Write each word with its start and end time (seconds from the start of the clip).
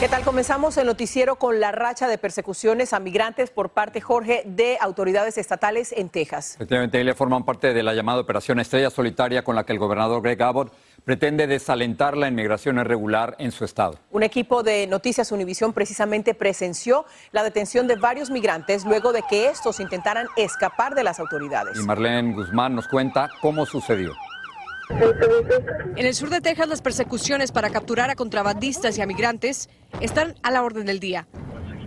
¿Qué 0.00 0.08
tal? 0.08 0.24
Comenzamos 0.24 0.76
el 0.76 0.86
noticiero 0.86 1.36
con 1.36 1.60
la 1.60 1.70
racha 1.70 2.08
de 2.08 2.18
persecuciones 2.18 2.92
a 2.92 2.98
migrantes 2.98 3.50
por 3.50 3.70
parte, 3.70 4.00
Jorge, 4.00 4.42
de 4.44 4.76
autoridades 4.80 5.38
estatales 5.38 5.92
en 5.92 6.08
Texas. 6.08 6.56
Efectivamente, 6.56 7.00
ellos 7.00 7.16
forman 7.16 7.44
parte 7.44 7.72
de 7.72 7.82
la 7.82 7.94
llamada 7.94 8.20
Operación 8.20 8.58
Estrella 8.58 8.90
Solitaria 8.90 9.44
con 9.44 9.54
la 9.54 9.64
que 9.64 9.72
el 9.72 9.78
gobernador 9.78 10.20
Greg 10.20 10.42
Abbott 10.42 10.74
pretende 11.04 11.46
desalentar 11.46 12.16
la 12.16 12.26
inmigración 12.26 12.78
irregular 12.78 13.36
en 13.38 13.52
su 13.52 13.64
estado. 13.64 13.96
Un 14.10 14.24
equipo 14.24 14.64
de 14.64 14.88
Noticias 14.88 15.30
Univisión 15.30 15.72
precisamente 15.72 16.34
presenció 16.34 17.06
la 17.30 17.44
detención 17.44 17.86
de 17.86 17.94
varios 17.94 18.30
migrantes 18.30 18.84
luego 18.84 19.12
de 19.12 19.22
que 19.30 19.46
estos 19.46 19.78
intentaran 19.78 20.26
escapar 20.36 20.96
de 20.96 21.04
las 21.04 21.20
autoridades. 21.20 21.78
Y 21.78 21.82
Marlene 21.84 22.34
Guzmán 22.34 22.74
nos 22.74 22.88
cuenta 22.88 23.30
cómo 23.40 23.64
sucedió. 23.64 24.12
En 24.90 26.06
el 26.06 26.14
sur 26.14 26.30
de 26.30 26.40
Texas, 26.40 26.68
las 26.68 26.82
persecuciones 26.82 27.52
para 27.52 27.70
capturar 27.70 28.10
a 28.10 28.14
contrabandistas 28.14 28.98
y 28.98 29.02
a 29.02 29.06
migrantes 29.06 29.68
están 30.00 30.34
a 30.42 30.50
la 30.50 30.62
orden 30.62 30.86
del 30.86 31.00
día. 31.00 31.26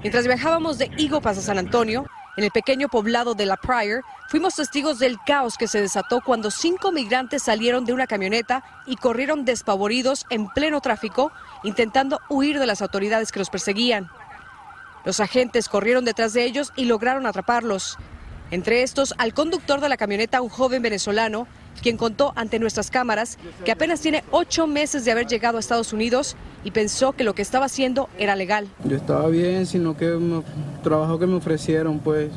Mientras 0.02 0.26
viajábamos 0.26 0.78
de 0.78 0.90
Eagle 0.98 1.20
a 1.23 1.34
San 1.36 1.58
Antonio, 1.58 2.06
en 2.38 2.44
el 2.44 2.52
pequeño 2.52 2.88
poblado 2.88 3.34
de 3.34 3.48
La 3.48 3.58
Pryor, 3.58 4.03
fuimos 4.30 4.56
testigos 4.56 5.00
del 5.00 5.18
caos 5.25 5.58
que 5.58 5.68
se 5.68 5.81
desató 5.81 6.22
cuando 6.22 6.52
cinco 6.52 6.91
migrantes 6.91 7.44
salieron 7.44 7.84
de 7.84 7.94
una 7.94 8.06
camioneta 8.06 8.63
y 8.85 8.96
corrieron 8.96 9.44
despavoridos 9.44 10.25
en 10.29 10.47
pleno 10.50 10.79
tráfico, 10.81 11.31
intentando 11.64 12.19
huir 12.29 12.59
de 12.59 12.68
las 12.68 12.81
autoridades 12.81 13.31
que 13.31 13.40
los 13.40 13.50
perseguían. 13.50 14.09
Los 15.03 15.19
agentes 15.19 15.68
corrieron 15.68 16.06
detrás 16.06 16.34
de 16.34 16.44
ellos 16.44 16.74
y 16.75 16.85
lograron 16.85 17.25
atraparlos. 17.25 17.97
Entre 18.52 18.84
estos, 18.84 19.16
al 19.18 19.34
conductor 19.34 19.81
de 19.81 19.90
la 19.90 19.97
camioneta, 19.97 20.41
un 20.41 20.50
joven 20.50 20.81
venezolano, 20.81 21.47
quien 21.82 21.98
contó 21.98 22.34
ante 22.36 22.60
nuestras 22.60 22.92
cámaras 22.92 23.38
que 23.66 23.72
apenas 23.72 24.02
tiene 24.02 24.24
ocho 24.32 24.68
meses 24.68 25.06
de 25.06 25.12
haber 25.12 25.28
llegado 25.28 25.58
a 25.58 25.60
Estados 25.60 25.94
Unidos 25.94 26.36
y 26.64 26.72
pensó 26.72 27.14
que 27.14 27.24
lo 27.24 27.34
que 27.34 27.42
estaba 27.42 27.66
haciendo 27.66 28.10
era 28.18 28.36
legal. 28.36 28.68
Yo 28.84 28.98
estaba 28.98 29.28
bien, 29.28 29.66
sino 29.66 29.96
que 29.96 30.06
el 30.06 30.44
trabajo 30.84 31.20
que 31.20 31.28
me 31.28 31.36
ofrecieron, 31.36 32.00
pues, 32.00 32.30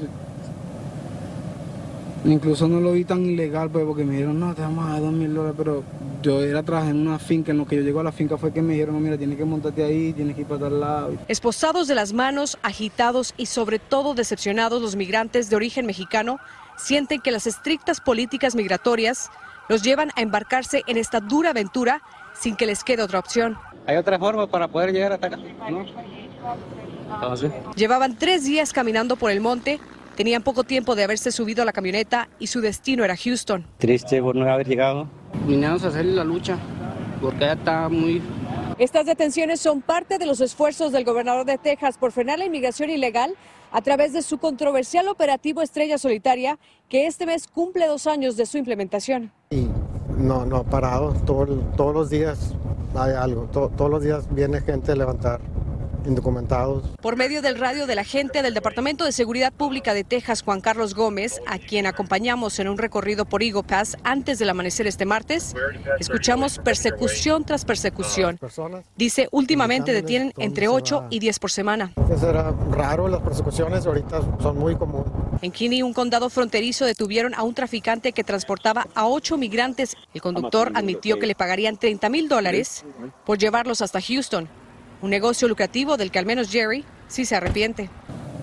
incluso 2.25 2.69
no 2.69 2.81
lo 2.81 2.93
vi 2.93 3.05
tan 3.05 3.25
ilegal, 3.25 3.71
pues, 3.71 3.84
porque 3.84 4.05
me 4.05 4.12
dijeron, 4.12 4.39
no, 4.39 4.55
te 4.55 4.62
vamos 4.62 4.87
a 4.87 4.93
dar 4.93 5.01
dos 5.01 5.12
mil 5.12 5.34
dólares, 5.34 5.55
pero 5.57 5.83
yo 6.22 6.43
era 6.43 6.62
trabajé 6.62 6.91
en 6.91 7.07
una 7.07 7.19
finca, 7.19 7.51
en 7.53 7.59
lo 7.59 7.67
que 7.67 7.77
yo 7.77 7.83
llego 7.83 8.01
a 8.01 8.05
la 8.05 8.12
finca 8.12 8.37
fue 8.37 8.53
que 8.53 8.62
me 8.62 8.75
dijeron, 8.75 8.95
no, 8.95 9.01
mira, 9.01 9.17
tienes 9.17 9.39
que 9.39 9.45
montarte 9.45 9.83
ahí, 9.83 10.12
tienes 10.12 10.34
que 10.34 10.43
ir 10.43 10.47
para 10.47 10.61
tal 10.61 10.81
lado. 10.81 11.15
Esposados 11.28 11.89
de 11.89 11.95
las 11.95 12.12
manos, 12.12 12.59
agitados 12.62 13.34
y 13.37 13.47
sobre 13.47 13.78
todo 13.78 14.15
decepcionados, 14.15 14.83
los 14.83 14.97
migrantes 14.97 15.49
de 15.49 15.57
origen 15.57 15.87
mexicano 15.87 16.39
sienten 16.80 17.20
que 17.20 17.30
las 17.30 17.46
estrictas 17.46 18.00
políticas 18.00 18.54
migratorias 18.54 19.30
los 19.68 19.82
llevan 19.82 20.10
a 20.16 20.22
embarcarse 20.22 20.82
en 20.86 20.96
esta 20.96 21.20
dura 21.20 21.50
aventura 21.50 22.02
sin 22.34 22.56
que 22.56 22.66
les 22.66 22.82
quede 22.82 23.02
otra 23.02 23.18
opción. 23.18 23.56
¿Hay 23.86 23.96
otra 23.96 24.18
forma 24.18 24.46
para 24.46 24.68
poder 24.68 24.92
llegar 24.92 25.12
hasta 25.12 25.28
acá? 25.28 25.38
¿No? 25.70 25.84
Llevaban 27.74 28.16
tres 28.16 28.44
días 28.44 28.72
caminando 28.72 29.16
por 29.16 29.30
el 29.30 29.41
monte, 29.41 29.78
tenían 30.16 30.42
poco 30.42 30.64
tiempo 30.64 30.94
de 30.94 31.04
haberse 31.04 31.32
subido 31.32 31.62
a 31.62 31.64
la 31.64 31.72
camioneta 31.72 32.28
y 32.38 32.46
su 32.46 32.60
destino 32.60 33.04
era 33.04 33.16
Houston. 33.16 33.66
Triste 33.78 34.20
por 34.22 34.34
no 34.34 34.50
haber 34.50 34.66
llegado. 34.66 35.08
Vinimos 35.47 35.84
a 35.84 35.88
hacer 35.88 36.04
la 36.04 36.24
lucha, 36.24 36.58
porque 37.20 37.41
ya 37.41 37.52
está 37.52 37.88
muy 37.88 38.22
estas 38.80 39.04
detenciones 39.04 39.60
son 39.60 39.82
parte 39.82 40.16
de 40.16 40.24
los 40.24 40.41
esfuerzos 40.41 40.91
del 40.91 41.04
gobernador 41.04 41.44
de 41.44 41.58
Texas 41.58 41.98
por 41.98 42.12
frenar 42.12 42.38
la 42.38 42.47
inmigración 42.47 42.88
ilegal 42.88 43.34
a 43.70 43.82
través 43.82 44.12
de 44.12 44.22
su 44.22 44.38
controversial 44.38 45.08
operativo 45.08 45.62
Estrella 45.62 45.98
Solitaria, 45.98 46.58
que 46.88 47.06
este 47.06 47.26
mes 47.26 47.47
cumple 47.47 47.86
dos 47.86 48.06
años 48.06 48.36
de 48.36 48.47
su 48.47 48.58
implementación. 48.58 49.32
Y 49.50 49.69
no, 50.16 50.44
no 50.44 50.56
ha 50.56 50.64
parado, 50.64 51.12
todos 51.25 51.94
los 51.94 52.10
días 52.10 52.54
hay 52.94 53.12
algo, 53.12 53.44
todos 53.47 53.91
los 53.91 54.03
días 54.03 54.32
viene 54.34 54.60
gente 54.60 54.92
a 54.92 54.97
levantar 54.97 55.41
indocumentados. 56.06 56.84
Por 57.00 57.16
medio 57.16 57.43
del 57.43 57.59
radio 57.59 57.87
del 57.87 57.99
agente 57.99 58.43
del 58.43 58.55
Departamento 58.55 59.05
de 59.05 59.12
Seguridad 59.12 59.53
Pública 59.53 59.94
de 59.94 60.05
Texas, 60.05 60.43
Juan 60.43 60.61
Carlos 60.61 60.94
Gómez, 60.94 61.41
a 61.47 61.59
quien 61.59 61.87
acompañamos 61.87 62.59
en 62.59 62.69
un 62.69 62.78
recorrido 62.78 63.25
por 63.25 63.43
Eagle 63.43 63.62
Pass 63.62 63.97
antes 64.05 64.39
del 64.39 64.50
amanecer 64.50 64.87
este 64.87 65.06
martes, 65.06 65.55
escuchamos 65.99 66.59
persecución 66.59 67.44
tras 67.44 67.65
persecución. 67.65 68.39
Dice, 68.97 69.28
últimamente 69.31 69.93
detienen 69.93 70.33
entre 70.39 70.69
8 70.69 71.06
y 71.10 71.19
10 71.19 71.39
por 71.39 71.50
semana. 71.50 71.93
Eso 72.15 72.31
era 72.31 72.53
raro, 72.71 73.09
las 73.09 73.21
persecuciones 73.22 73.87
ahorita 73.87 74.21
son 74.41 74.59
muy 74.59 74.77
comunes. 74.77 75.12
En 75.43 75.53
Kinney, 75.53 75.83
un 75.83 75.94
condado 75.94 76.28
fronterizo, 76.28 76.84
detuvieron 76.84 77.34
a 77.34 77.43
un 77.43 77.55
traficante 77.55 78.12
que 78.12 78.25
transportaba 78.25 78.87
a 78.94 79.06
ocho 79.06 79.39
migrantes. 79.39 79.97
El 80.12 80.21
conductor 80.21 80.72
admitió 80.75 81.19
que 81.19 81.27
le 81.27 81.34
pagarían 81.34 81.78
30 81.78 82.09
mil 82.10 82.28
dólares 82.28 82.84
por 83.25 83.39
llevarlos 83.39 83.81
hasta 83.81 84.00
Houston. 84.00 84.49
Un 85.03 85.11
negocio 85.11 85.49
lucrativo 85.49 85.97
del 85.97 86.11
que 86.11 86.19
al 86.19 86.27
menos 86.27 86.50
Jerry 86.50 86.84
sí 87.09 87.25
se 87.25 87.37
arrepiente. 87.37 87.88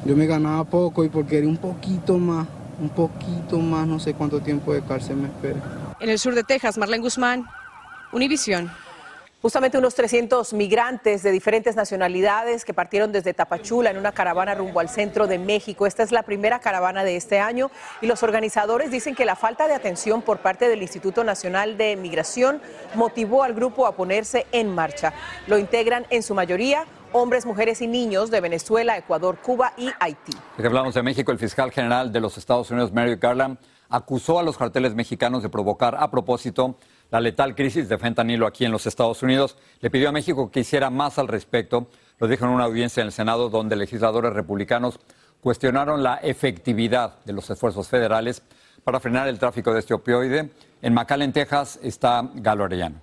Yo 0.06 0.16
me 0.16 0.26
ganaba 0.26 0.64
poco 0.64 1.04
y 1.04 1.10
porque 1.10 1.32
quería 1.32 1.50
un 1.50 1.58
poquito 1.58 2.18
más, 2.18 2.48
un 2.80 2.90
poquito 2.90 3.60
más, 3.60 3.88
no 3.88 4.00
sé 4.00 4.14
cuánto 4.14 4.40
tiempo 4.40 4.74
de 4.74 4.82
cárcel 4.82 5.18
me 5.18 5.28
espera. 5.28 5.60
En 6.00 6.10
el 6.10 6.20
sur 6.20 6.34
de 6.34 6.44
Texas, 6.44 6.78
Marlene 6.78 7.02
Guzmán, 7.04 7.46
Univisión. 8.12 8.72
Justamente 9.40 9.78
unos 9.78 9.94
300 9.94 10.54
migrantes 10.54 11.22
de 11.22 11.30
diferentes 11.30 11.76
nacionalidades 11.76 12.66
que 12.66 12.74
partieron 12.74 13.12
desde 13.12 13.36
Tapachula 13.36 13.92
en 13.92 13.98
una 13.98 14.12
caravana 14.12 14.56
rumbo 14.56 14.80
al 14.80 14.90
centro 14.90 15.28
de 15.28 15.38
México. 15.38 15.86
Esta 15.86 16.02
es 16.02 16.12
la 16.12 16.24
primera 16.24 16.58
caravana 16.58 17.04
de 17.04 17.16
este 17.16 17.40
año 17.40 17.70
y 18.02 18.08
los 18.08 18.24
organizadores 18.24 18.90
dicen 18.90 19.14
que 19.14 19.26
la 19.26 19.36
falta 19.36 19.68
de 19.68 19.76
atención 19.76 20.24
por 20.24 20.40
parte 20.40 20.68
del 20.68 20.82
Instituto 20.82 21.24
Nacional 21.24 21.78
de 21.78 21.96
Migración 21.98 22.62
motivó 22.96 23.44
al 23.44 23.54
grupo 23.54 23.86
a 23.86 23.96
ponerse 23.96 24.48
en 24.52 24.74
marcha. 24.74 25.14
Lo 25.46 25.60
integran 25.60 26.08
en 26.10 26.24
su 26.24 26.34
mayoría 26.34 26.86
hombres, 27.12 27.46
mujeres 27.46 27.80
y 27.82 27.88
niños 27.88 28.32
de 28.32 28.42
Venezuela, 28.42 28.98
Ecuador, 28.98 29.38
Cuba 29.38 29.72
y 29.78 29.92
Haití. 30.00 30.34
hablamos 30.58 30.96
de 30.96 31.04
México, 31.04 31.32
el 31.32 31.38
fiscal 31.38 31.72
general 31.72 32.12
de 32.12 32.22
los 32.22 32.40
Estados 32.40 32.72
Unidos, 32.72 32.92
Merrick 32.92 33.22
Garland, 33.22 33.60
acusó 33.90 34.40
a 34.40 34.44
los 34.44 34.58
carteles 34.58 34.96
mexicanos 34.96 35.44
de 35.44 35.50
provocar 35.50 35.96
a 35.96 36.10
propósito 36.12 36.76
la 37.10 37.20
letal 37.20 37.56
crisis 37.56 37.90
de 37.90 37.98
fentanilo 37.98 38.48
aquí 38.48 38.66
en 38.66 38.72
los 38.72 38.86
Estados 38.86 39.24
Unidos. 39.24 39.58
Le 39.80 39.90
pidió 39.90 40.10
a 40.10 40.12
México 40.12 40.52
que 40.52 40.62
hiciera 40.62 40.90
más 40.90 41.18
al 41.18 41.28
respecto. 41.28 41.88
Lo 42.20 42.28
dijo 42.28 42.46
en 42.46 42.52
una 42.52 42.66
audiencia 42.66 43.02
en 43.02 43.08
el 43.08 43.14
Senado 43.14 43.50
donde 43.50 43.76
legisladores 43.76 44.34
republicanos 44.34 45.00
cuestionaron 45.42 46.04
la 46.04 46.16
efectividad 46.16 47.24
de 47.26 47.34
los 47.34 47.50
esfuerzos 47.50 47.88
federales 47.88 48.42
para 48.84 49.00
frenar 49.00 49.28
el 49.28 49.40
tráfico 49.40 49.74
de 49.74 49.80
este 49.80 49.94
opioide. 49.94 50.52
En 50.82 50.94
McAllen, 50.94 51.34
Texas, 51.34 51.80
está 51.82 52.30
Galo 52.36 52.66
Arellano. 52.66 53.02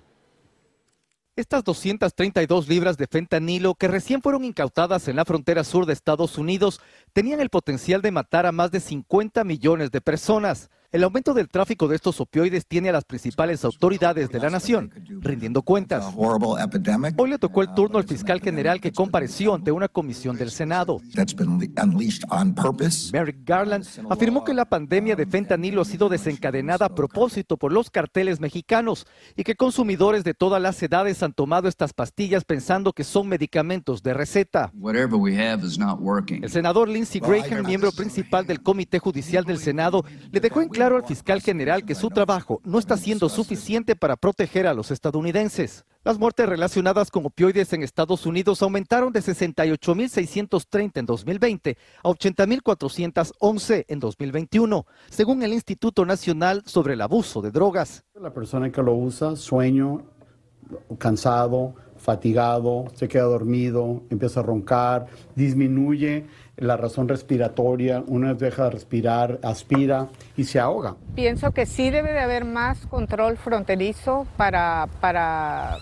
Estas 1.37 1.65
232 1.65 2.69
libras 2.69 2.97
de 2.97 3.07
fentanilo 3.07 3.75
que 3.75 3.89
recién 3.89 4.21
fueron 4.21 4.45
incautadas 4.45 5.09
en 5.09 5.17
la 5.17 5.25
frontera 5.25 5.65
sur 5.65 5.85
de 5.85 5.91
Estados 5.91 6.37
Unidos 6.37 6.79
tenían 7.11 7.41
el 7.41 7.49
potencial 7.49 8.01
de 8.01 8.11
matar 8.11 8.45
a 8.45 8.53
más 8.53 8.71
de 8.71 8.79
50 8.79 9.43
millones 9.43 9.91
de 9.91 9.99
personas. 9.99 10.69
El 10.91 11.03
aumento 11.03 11.33
del 11.33 11.49
tráfico 11.49 11.87
de 11.87 11.95
estos 11.95 12.21
opioides 12.21 12.65
tiene 12.67 12.89
a 12.89 12.93
las 12.93 13.05
principales 13.05 13.65
autoridades 13.65 14.29
de 14.29 14.39
la 14.39 14.49
nación 14.49 14.91
rindiendo 15.21 15.61
cuentas. 15.61 16.05
Hoy 16.15 17.29
le 17.29 17.37
tocó 17.37 17.61
el 17.61 17.73
turno 17.73 17.97
al 17.97 18.05
fiscal 18.05 18.39
general 18.41 18.79
que 18.79 18.91
compareció 18.91 19.53
ante 19.53 19.71
una 19.71 19.87
comisión 19.87 20.37
del 20.37 20.51
Senado. 20.51 21.01
Merrick 23.13 23.37
Garland 23.45 23.85
afirmó 24.09 24.43
que 24.43 24.53
la 24.53 24.65
pandemia 24.65 25.15
de 25.15 25.25
fentanilo 25.25 25.81
ha 25.81 25.85
sido 25.85 26.09
desencadenada 26.09 26.85
a 26.85 26.95
propósito 26.95 27.57
por 27.57 27.71
los 27.71 27.89
carteles 27.89 28.39
mexicanos 28.39 29.05
y 29.35 29.43
que 29.43 29.55
consumidores 29.55 30.23
de 30.23 30.33
todas 30.33 30.61
las 30.61 30.81
edades 30.81 31.23
han 31.23 31.33
tomado 31.33 31.67
estas 31.67 31.93
pastillas 31.93 32.43
pensando 32.45 32.93
que 32.93 33.03
son 33.03 33.27
medicamentos 33.27 34.03
de 34.03 34.13
receta. 34.13 34.71
El 36.41 36.49
senador 36.49 36.89
Lindsey 36.89 37.21
Graham, 37.21 37.65
miembro 37.65 37.91
principal 37.91 38.45
del 38.45 38.61
Comité 38.61 38.99
Judicial 38.99 39.43
del 39.43 39.59
Senado, 39.59 40.03
le 40.31 40.39
dejó 40.39 40.61
en 40.61 40.69
claro 40.75 40.97
al 40.97 41.05
fiscal 41.05 41.41
general 41.41 41.85
que 41.85 41.95
su 41.95 42.09
trabajo 42.09 42.59
no 42.65 42.79
está 42.79 42.97
siendo 42.97 43.29
suficiente 43.29 43.95
para 43.95 44.17
proteger 44.17 44.67
a 44.67 44.73
los 44.73 44.91
estadounidenses. 44.91 45.85
Las 46.03 46.19
muertes 46.19 46.49
relacionadas 46.49 47.09
con 47.09 47.25
opioides 47.25 47.71
en 47.71 47.81
Estados 47.81 48.25
Unidos 48.25 48.61
aumentaron 48.61 49.13
de 49.13 49.21
68.630 49.21 50.91
en 50.95 51.05
2020 51.05 51.77
a 52.03 52.09
80.411 52.09 53.85
en 53.87 53.99
2021, 54.01 54.85
según 55.09 55.43
el 55.43 55.53
Instituto 55.53 56.05
Nacional 56.05 56.61
sobre 56.65 56.95
el 56.95 57.01
Abuso 57.01 57.41
de 57.41 57.51
Drogas. 57.51 58.03
La 58.19 58.33
persona 58.33 58.69
que 58.69 58.83
lo 58.83 58.95
usa, 58.95 59.37
sueño, 59.37 60.03
cansado, 60.97 61.75
fatigado, 61.95 62.85
se 62.95 63.07
queda 63.07 63.23
dormido, 63.23 64.03
empieza 64.09 64.41
a 64.41 64.43
roncar, 64.43 65.05
disminuye 65.35 66.25
la 66.57 66.77
razón 66.77 67.07
respiratoria, 67.07 68.03
una 68.07 68.29
vez 68.29 68.39
deja 68.39 68.65
de 68.65 68.69
respirar, 68.71 69.39
aspira 69.43 70.07
y 70.37 70.45
se 70.45 70.59
ahoga. 70.59 70.95
Pienso 71.15 71.51
que 71.51 71.65
sí 71.65 71.89
debe 71.89 72.13
de 72.13 72.19
haber 72.19 72.45
más 72.45 72.85
control 72.87 73.37
fronterizo 73.37 74.25
para, 74.37 74.87
para 75.01 75.77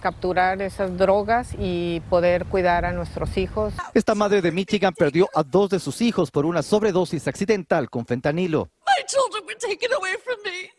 capturar 0.00 0.60
esas 0.62 0.96
drogas 0.98 1.54
y 1.58 2.00
poder 2.10 2.46
cuidar 2.46 2.84
a 2.84 2.92
nuestros 2.92 3.36
hijos. 3.36 3.74
Esta 3.94 4.14
madre 4.14 4.42
de 4.42 4.52
Michigan 4.52 4.92
perdió 4.96 5.28
a 5.34 5.42
dos 5.42 5.70
de 5.70 5.78
sus 5.78 6.00
hijos 6.00 6.30
por 6.30 6.46
una 6.46 6.62
sobredosis 6.62 7.26
accidental 7.28 7.88
con 7.88 8.06
fentanilo. 8.06 8.70
My 8.86 9.04
children 9.06 9.44
were 9.46 9.56
taken 9.58 9.92
away 9.92 10.14
from 10.24 10.36
me. 10.44 10.70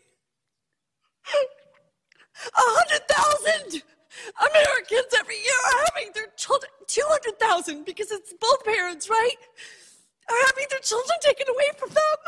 A 2.52 2.60
hundred 2.60 3.02
thousand 3.06 3.91
Americans 4.36 5.10
every 5.18 5.36
year 5.36 5.60
are 5.68 5.84
having 5.92 6.12
their 6.12 6.30
children, 6.36 6.70
200,000 6.86 7.84
because 7.84 8.10
it's 8.10 8.32
both 8.34 8.64
parents, 8.64 9.08
right? 9.08 9.38
Are 10.28 10.42
having 10.46 10.66
their 10.70 10.80
children 10.80 11.16
taken 11.20 11.48
away 11.48 11.70
from 11.78 11.90
them. 11.90 12.18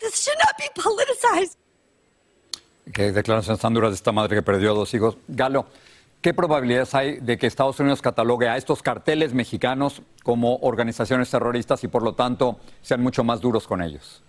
This 0.00 0.20
should 0.22 0.38
not 0.38 0.56
be 0.58 0.68
politicized. 0.74 1.56
Qué 2.92 3.12
declaraciones 3.12 3.60
tan 3.60 3.74
duras 3.74 3.90
de 3.90 3.96
esta 3.96 4.12
madre 4.12 4.36
que 4.36 4.42
perdió 4.42 4.72
a 4.72 4.74
dos 4.74 4.92
hijos. 4.94 5.16
Galo, 5.28 5.66
¿qué 6.20 6.34
probabilidades 6.34 6.94
hay 6.94 7.20
de 7.20 7.38
que 7.38 7.46
Estados 7.46 7.78
Unidos 7.78 8.02
catalogue 8.02 8.48
a 8.48 8.56
estos 8.56 8.82
carteles 8.82 9.32
mexicanos 9.32 10.02
como 10.24 10.56
organizaciones 10.56 11.30
terroristas 11.30 11.84
y 11.84 11.88
por 11.88 12.02
lo 12.02 12.14
tanto 12.14 12.58
sean 12.82 13.02
mucho 13.02 13.22
más 13.22 13.40
duros 13.40 13.66
con 13.68 13.82
ellos? 13.82 14.22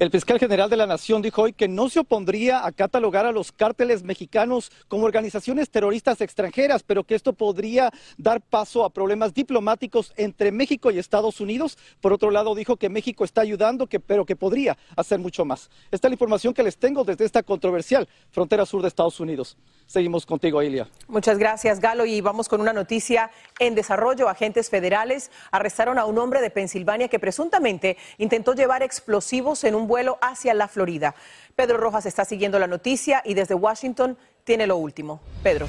El 0.00 0.10
fiscal 0.10 0.38
general 0.38 0.70
de 0.70 0.78
la 0.78 0.86
Nación 0.86 1.20
dijo 1.20 1.42
hoy 1.42 1.52
que 1.52 1.68
no 1.68 1.90
se 1.90 2.00
opondría 2.00 2.64
a 2.64 2.72
catalogar 2.72 3.26
a 3.26 3.32
los 3.32 3.52
cárteles 3.52 4.02
mexicanos 4.02 4.72
como 4.88 5.04
organizaciones 5.04 5.68
terroristas 5.68 6.22
extranjeras, 6.22 6.82
pero 6.82 7.04
que 7.04 7.14
esto 7.14 7.34
podría 7.34 7.92
dar 8.16 8.40
paso 8.40 8.86
a 8.86 8.88
problemas 8.88 9.34
diplomáticos 9.34 10.14
entre 10.16 10.52
México 10.52 10.90
y 10.90 10.98
Estados 10.98 11.38
Unidos. 11.42 11.76
Por 12.00 12.14
otro 12.14 12.30
lado, 12.30 12.54
dijo 12.54 12.78
que 12.78 12.88
México 12.88 13.24
está 13.24 13.42
ayudando, 13.42 13.88
que, 13.88 14.00
pero 14.00 14.24
que 14.24 14.36
podría 14.36 14.78
hacer 14.96 15.18
mucho 15.18 15.44
más. 15.44 15.68
Esta 15.90 16.08
es 16.08 16.12
la 16.12 16.14
información 16.14 16.54
que 16.54 16.62
les 16.62 16.78
tengo 16.78 17.04
desde 17.04 17.26
esta 17.26 17.42
controversial 17.42 18.08
frontera 18.30 18.64
sur 18.64 18.80
de 18.80 18.88
Estados 18.88 19.20
Unidos. 19.20 19.58
Seguimos 19.86 20.24
contigo, 20.24 20.62
Ilia. 20.62 20.88
Muchas 21.08 21.36
gracias, 21.36 21.78
Galo. 21.78 22.06
Y 22.06 22.22
vamos 22.22 22.48
con 22.48 22.62
una 22.62 22.72
noticia 22.72 23.30
en 23.58 23.74
desarrollo. 23.74 24.30
Agentes 24.30 24.70
federales 24.70 25.30
arrestaron 25.50 25.98
a 25.98 26.06
un 26.06 26.16
hombre 26.16 26.40
de 26.40 26.48
Pensilvania 26.48 27.08
que 27.08 27.18
presuntamente 27.18 27.98
intentó 28.16 28.54
llevar 28.54 28.82
explosivos 28.82 29.62
en 29.64 29.74
un 29.74 29.89
vuelo 29.90 30.18
hacia 30.22 30.54
la 30.54 30.68
Florida. 30.68 31.16
Pedro 31.56 31.76
Rojas 31.76 32.06
está 32.06 32.24
siguiendo 32.24 32.60
la 32.60 32.68
noticia 32.68 33.22
y 33.24 33.34
desde 33.34 33.54
Washington 33.54 34.16
tiene 34.44 34.68
lo 34.68 34.76
último. 34.76 35.20
Pedro. 35.42 35.66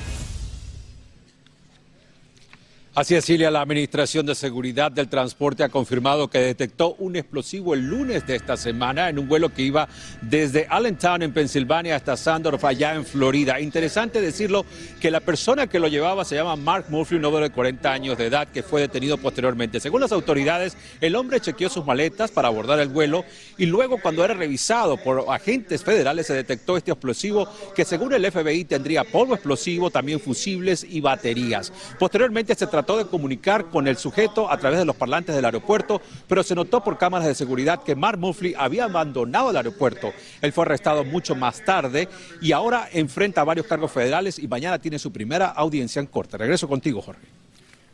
Así 2.94 3.16
es, 3.16 3.24
Silvia, 3.24 3.50
la 3.50 3.62
Administración 3.62 4.26
de 4.26 4.36
Seguridad 4.36 4.92
del 4.92 5.08
Transporte 5.08 5.64
ha 5.64 5.70
confirmado 5.70 6.30
que 6.30 6.40
detectó 6.40 6.96
un 6.96 7.16
explosivo 7.16 7.74
el 7.74 7.88
lunes 7.88 8.28
de 8.28 8.36
esta 8.36 8.58
semana 8.58 9.08
en 9.08 9.18
un 9.18 9.30
vuelo 9.30 9.48
que 9.48 9.62
iba 9.62 9.88
desde 10.22 10.68
Allentown, 10.70 11.22
en 11.22 11.32
Pensilvania, 11.32 11.96
hasta 11.96 12.18
Sandorf, 12.18 12.66
allá 12.66 12.94
en 12.94 13.06
Florida. 13.06 13.62
Interesante 13.62 14.20
decirlo 14.20 14.66
que 15.00 15.10
la 15.10 15.22
persona 15.22 15.68
que 15.68 15.80
lo 15.80 15.88
llevaba 15.88 16.26
se 16.26 16.36
llama 16.36 16.58
Mark 16.58 16.88
Murphy, 16.90 17.16
un 17.16 17.24
hombre 17.24 17.44
de 17.44 17.52
40 17.52 17.94
años 17.94 18.18
de 18.18 18.26
edad 18.26 18.50
que 18.50 18.62
fue 18.62 18.82
detenido 18.82 19.18
posteriormente. 19.18 19.80
Según 19.80 20.02
las 20.02 20.12
autoridades, 20.12 20.76
el 21.00 21.16
hombre 21.16 21.40
chequeó 21.40 21.70
sus 21.70 21.86
maletas 21.86 22.30
para 22.30 22.50
abordar 22.50 22.82
el 22.82 22.90
vuelo 22.90 23.24
y 23.58 23.68
luego, 23.68 24.02
cuando 24.02 24.26
era 24.26 24.34
revisado 24.34 24.98
por 24.98 25.28
agentes 25.30 25.82
federales, 25.82 26.28
se 26.28 26.34
detectó 26.34 26.76
este 26.76 26.92
explosivo 26.92 27.48
que, 27.74 27.86
según 27.86 28.12
el 28.12 28.30
FBI, 28.30 28.66
tendría 28.66 29.06
polvo 29.06 29.34
explosivo, 29.34 29.90
también 29.90 30.20
fusibles 30.20 30.86
y 30.90 31.00
baterías. 31.00 31.72
Posteriormente 31.98 32.54
se 32.54 32.68
trató 32.68 32.81
de 32.82 33.06
comunicar 33.06 33.66
con 33.66 33.88
el 33.88 33.98
sujeto 33.98 34.52
a 34.52 34.58
través 34.58 34.80
de 34.80 34.86
los 34.86 34.96
parlantes 34.96 35.36
del 35.36 35.46
aeropuerto, 35.46 36.02
pero 36.28 36.44
se 36.44 36.56
notó 36.56 36.84
por 36.84 36.98
cámaras 36.98 37.28
de 37.28 37.36
seguridad 37.36 37.84
que 37.84 37.96
Mark 37.96 38.20
Muffley 38.20 38.54
había 38.58 38.86
abandonado 38.86 39.52
el 39.52 39.58
aeropuerto. 39.58 40.12
Él 40.42 40.52
fue 40.52 40.66
arrestado 40.66 41.04
mucho 41.04 41.36
más 41.36 41.64
tarde 41.64 42.10
y 42.42 42.52
ahora 42.52 42.90
enfrenta 42.92 43.44
varios 43.44 43.68
cargos 43.68 43.92
federales 43.92 44.40
y 44.40 44.48
mañana 44.48 44.80
tiene 44.80 45.00
su 45.00 45.12
primera 45.12 45.48
audiencia 45.48 46.00
en 46.00 46.08
corte. 46.08 46.38
Regreso 46.38 46.68
contigo, 46.68 47.02
Jorge. 47.02 47.41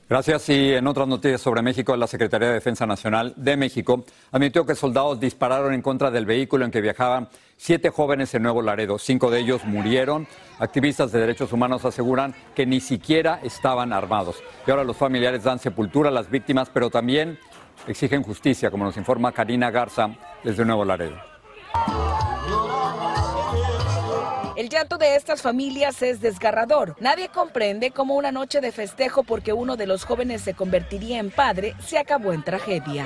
Gracias. 0.10 0.48
Y 0.50 0.74
en 0.74 0.88
otras 0.88 1.08
noticias 1.08 1.42
sobre 1.42 1.62
México, 1.62 1.96
la 1.98 2.08
Secretaría 2.08 2.48
de 2.48 2.54
Defensa 2.54 2.86
Nacional 2.86 3.34
de 3.36 3.58
México 3.58 4.06
admitió 4.32 4.66
que 4.66 4.74
soldados 4.74 5.20
dispararon 5.20 5.74
en 5.74 5.82
contra 5.82 6.12
del 6.12 6.26
vehículo 6.26 6.64
en 6.64 6.72
que 6.72 6.80
viajaban 6.80 7.28
siete 7.58 7.90
jóvenes 7.90 8.34
en 8.34 8.44
Nuevo 8.44 8.62
Laredo. 8.62 9.00
Cinco 9.00 9.30
de 9.30 9.40
ellos 9.40 9.66
murieron. 9.66 10.26
Activistas 10.60 11.12
de 11.12 11.20
derechos 11.20 11.52
humanos 11.52 11.84
aseguran 11.84 12.34
que 12.56 12.66
ni 12.66 12.80
siquiera 12.80 13.42
estaban 13.44 13.92
armados. 13.92 14.42
Y 14.66 14.72
ahora 14.72 14.86
los 14.86 14.96
familiares 14.96 15.44
dan 15.44 15.60
sepultura 15.60 16.10
a 16.10 16.14
las 16.14 16.30
víctimas, 16.30 16.70
pero 16.74 16.90
también 16.90 17.38
exigen 17.86 18.24
justicia, 18.24 18.72
como 18.72 18.86
nos 18.86 18.96
informa 18.96 19.34
Karina 19.34 19.72
Garza 19.72 20.10
desde 20.44 20.64
Nuevo 20.64 20.86
Laredo. 20.86 21.18
El 24.58 24.70
llanto 24.70 24.98
de 24.98 25.16
estas 25.16 25.44
familias 25.44 26.02
es 26.02 26.20
desgarrador. 26.20 26.96
Nadie 27.00 27.30
comprende 27.30 27.92
cómo 27.92 28.16
una 28.16 28.32
noche 28.32 28.60
de 28.60 28.72
festejo 28.72 29.22
porque 29.22 29.54
uno 29.54 29.78
de 29.78 29.86
los 29.86 30.04
jóvenes 30.04 30.42
se 30.42 30.56
convertiría 30.56 31.20
en 31.20 31.30
padre 31.30 31.76
se 31.86 32.00
acabó 32.00 32.34
en 32.34 32.44
tragedia. 32.44 33.06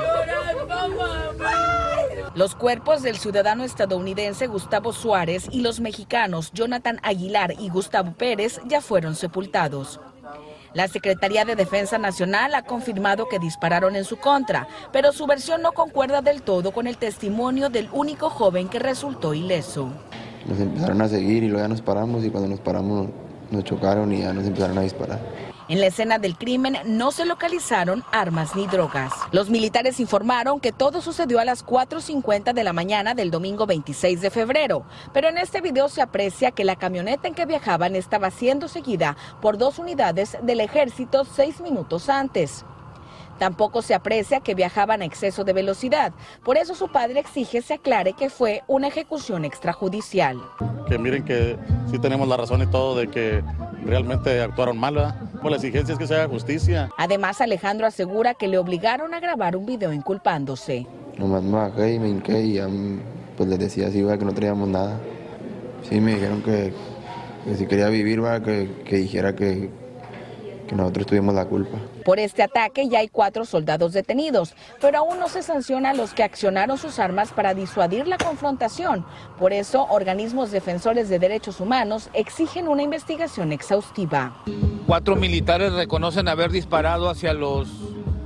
Los 2.35 2.55
cuerpos 2.55 3.01
del 3.01 3.17
ciudadano 3.17 3.65
estadounidense 3.65 4.47
Gustavo 4.47 4.93
Suárez 4.93 5.49
y 5.51 5.59
los 5.59 5.81
mexicanos 5.81 6.51
Jonathan 6.53 7.01
Aguilar 7.03 7.53
y 7.59 7.67
Gustavo 7.67 8.13
Pérez 8.13 8.61
ya 8.67 8.79
fueron 8.79 9.17
sepultados. 9.17 9.99
La 10.73 10.87
Secretaría 10.87 11.43
de 11.43 11.57
Defensa 11.57 11.97
Nacional 11.97 12.55
ha 12.55 12.63
confirmado 12.63 13.27
que 13.27 13.39
dispararon 13.39 13.97
en 13.97 14.05
su 14.05 14.15
contra, 14.15 14.69
pero 14.93 15.11
su 15.11 15.27
versión 15.27 15.61
no 15.61 15.73
concuerda 15.73 16.21
del 16.21 16.43
todo 16.43 16.71
con 16.71 16.87
el 16.87 16.95
testimonio 16.95 17.67
del 17.67 17.89
único 17.91 18.29
joven 18.29 18.69
que 18.69 18.79
resultó 18.79 19.33
ileso. 19.33 19.91
Nos 20.45 20.59
empezaron 20.59 21.01
a 21.01 21.07
seguir 21.07 21.43
y 21.43 21.47
luego 21.47 21.63
ya 21.63 21.67
nos 21.67 21.81
paramos 21.81 22.25
y 22.25 22.29
cuando 22.29 22.49
nos 22.49 22.59
paramos 22.59 23.07
nos 23.51 23.63
chocaron 23.63 24.11
y 24.11 24.21
ya 24.21 24.33
nos 24.33 24.45
empezaron 24.45 24.77
a 24.77 24.81
disparar. 24.81 25.19
En 25.67 25.79
la 25.79 25.87
escena 25.87 26.19
del 26.19 26.37
crimen 26.37 26.75
no 26.85 27.11
se 27.11 27.25
localizaron 27.25 28.03
armas 28.11 28.55
ni 28.57 28.67
drogas. 28.67 29.13
Los 29.31 29.49
militares 29.49 30.01
informaron 30.01 30.59
que 30.59 30.73
todo 30.73 31.01
sucedió 31.01 31.39
a 31.39 31.45
las 31.45 31.65
4.50 31.65 32.53
de 32.53 32.63
la 32.63 32.73
mañana 32.73 33.13
del 33.13 33.31
domingo 33.31 33.65
26 33.67 34.19
de 34.19 34.31
febrero, 34.31 34.83
pero 35.13 35.29
en 35.29 35.37
este 35.37 35.61
video 35.61 35.87
se 35.87 36.01
aprecia 36.01 36.51
que 36.51 36.65
la 36.65 36.75
camioneta 36.75 37.27
en 37.27 37.35
que 37.35 37.45
viajaban 37.45 37.95
estaba 37.95 38.31
siendo 38.31 38.67
seguida 38.67 39.15
por 39.41 39.57
dos 39.57 39.79
unidades 39.79 40.37
del 40.43 40.59
ejército 40.59 41.23
seis 41.23 41.61
minutos 41.61 42.09
antes. 42.09 42.65
Tampoco 43.39 43.81
se 43.81 43.93
aprecia 43.93 44.39
que 44.39 44.55
viajaban 44.55 45.01
a 45.01 45.05
exceso 45.05 45.43
de 45.43 45.53
velocidad. 45.53 46.13
Por 46.43 46.57
eso 46.57 46.75
su 46.75 46.89
padre 46.89 47.19
exige 47.19 47.61
se 47.61 47.75
aclare 47.75 48.13
que 48.13 48.29
fue 48.29 48.63
una 48.67 48.87
ejecución 48.87 49.45
extrajudicial. 49.45 50.37
Que 50.87 50.97
miren 50.97 51.23
que 51.23 51.57
sí 51.89 51.99
tenemos 51.99 52.27
la 52.27 52.37
razón 52.37 52.61
y 52.61 52.67
todo 52.67 52.95
de 52.95 53.07
que 53.07 53.43
realmente 53.85 54.41
actuaron 54.41 54.77
mal. 54.77 54.95
¿verdad? 54.95 55.15
Por 55.41 55.51
la 55.51 55.57
exigencia 55.57 55.93
es 55.93 55.99
que 55.99 56.07
se 56.07 56.15
haga 56.15 56.27
justicia. 56.27 56.89
Además, 56.97 57.41
Alejandro 57.41 57.87
asegura 57.87 58.33
que 58.33 58.47
le 58.47 58.57
obligaron 58.57 59.13
a 59.13 59.19
grabar 59.19 59.55
un 59.55 59.65
video 59.65 59.91
inculpándose. 59.93 60.85
Nomás 61.17 61.43
me 61.43 61.57
bajé 61.57 61.93
y 61.93 61.99
me 61.99 62.09
hinqué 62.09 62.41
y 62.41 62.53
ya, 62.53 62.67
pues 63.37 63.49
les 63.49 63.59
decía 63.59 63.87
así, 63.87 64.01
¿verdad? 64.01 64.19
que 64.19 64.25
no 64.25 64.33
traíamos 64.33 64.67
nada. 64.67 64.99
Sí, 65.89 65.99
me 65.99 66.13
dijeron 66.13 66.41
que, 66.41 66.73
que 67.45 67.55
si 67.55 67.65
quería 67.65 67.89
vivir, 67.89 68.23
va, 68.23 68.41
que, 68.41 68.83
que 68.85 68.97
dijera 68.97 69.35
que, 69.35 69.69
que 70.71 70.77
nosotros 70.77 71.05
tuvimos 71.05 71.35
la 71.35 71.43
culpa. 71.45 71.77
Por 72.05 72.17
este 72.17 72.43
ataque 72.43 72.87
ya 72.87 72.99
hay 72.99 73.09
cuatro 73.09 73.43
soldados 73.43 73.91
detenidos, 73.91 74.55
pero 74.79 74.99
aún 74.99 75.19
no 75.19 75.27
se 75.27 75.43
sanciona 75.43 75.89
a 75.89 75.93
los 75.93 76.13
que 76.13 76.23
accionaron 76.23 76.77
sus 76.77 76.97
armas 76.97 77.33
para 77.33 77.53
disuadir 77.53 78.07
la 78.07 78.17
confrontación. 78.17 79.05
Por 79.37 79.51
eso, 79.51 79.85
organismos 79.89 80.49
defensores 80.51 81.09
de 81.09 81.19
derechos 81.19 81.59
humanos 81.59 82.09
exigen 82.13 82.69
una 82.69 82.83
investigación 82.83 83.51
exhaustiva. 83.51 84.41
Cuatro 84.87 85.17
militares 85.17 85.73
reconocen 85.73 86.29
haber 86.29 86.51
disparado 86.51 87.09
hacia 87.09 87.33
los 87.33 87.67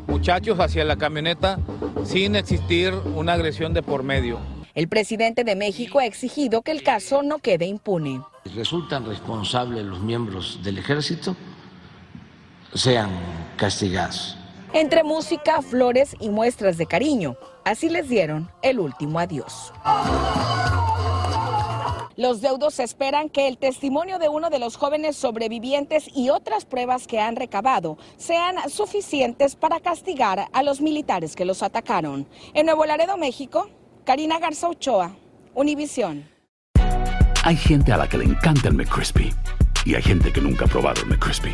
muchachos, 0.05 0.59
hacia 0.59 0.85
la 0.85 0.97
camioneta, 0.97 1.57
sin 2.03 2.35
existir 2.35 2.93
una 3.15 3.33
agresión 3.33 3.73
de 3.73 3.81
por 3.81 4.03
medio. 4.03 4.37
El 4.75 4.87
presidente 4.87 5.43
de 5.43 5.55
México 5.55 5.97
ha 5.97 6.05
exigido 6.05 6.61
que 6.61 6.71
el 6.71 6.83
caso 6.83 7.23
no 7.23 7.39
quede 7.39 7.65
impune. 7.65 8.21
Resultan 8.55 9.03
responsables 9.07 9.83
los 9.83 10.01
miembros 10.01 10.59
del 10.63 10.77
ejército, 10.77 11.35
sean 12.73 13.09
castigados. 13.57 14.37
Entre 14.73 15.03
música, 15.03 15.61
flores 15.61 16.15
y 16.19 16.29
muestras 16.29 16.77
de 16.77 16.85
cariño, 16.85 17.37
así 17.63 17.89
les 17.89 18.09
dieron 18.09 18.51
el 18.61 18.79
último 18.79 19.19
adiós. 19.19 19.71
Los 22.17 22.39
deudos 22.39 22.79
esperan 22.79 23.29
que 23.29 23.47
el 23.47 23.57
testimonio 23.57 24.19
de 24.19 24.29
uno 24.29 24.49
de 24.49 24.59
los 24.59 24.77
jóvenes 24.77 25.17
sobrevivientes 25.17 26.09
y 26.15 26.29
otras 26.29 26.63
pruebas 26.63 27.07
que 27.07 27.19
han 27.19 27.35
recabado 27.35 27.97
sean 28.17 28.69
suficientes 28.69 29.55
para 29.57 29.81
castigar 29.81 30.47
a 30.53 30.63
los 30.63 30.79
militares 30.79 31.35
que 31.35 31.43
los 31.43 31.61
atacaron. 31.61 32.25
En 32.53 32.67
Nuevo 32.67 32.85
Laredo, 32.85 33.17
México, 33.17 33.69
Karina 34.05 34.39
Garza 34.39 34.69
Ochoa, 34.69 35.15
Univisión. 35.53 36.29
Hay 37.43 37.57
gente 37.57 37.91
a 37.91 37.97
la 37.97 38.07
que 38.07 38.17
le 38.17 38.25
encanta 38.25 38.69
el 38.69 38.75
McCrispy 38.75 39.33
y 39.85 39.95
hay 39.95 40.01
gente 40.01 40.31
que 40.31 40.41
nunca 40.41 40.65
ha 40.65 40.67
probado 40.67 41.01
el 41.01 41.07
McCrispy. 41.07 41.53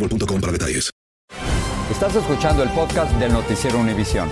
boostmobile.com 0.00 0.40
para 0.40 0.52
detalles. 0.52 0.90
Estás 1.90 2.14
escuchando 2.14 2.62
el 2.62 2.70
podcast 2.70 3.12
del 3.14 3.32
Noticiero 3.32 3.78
Univisión. 3.78 4.30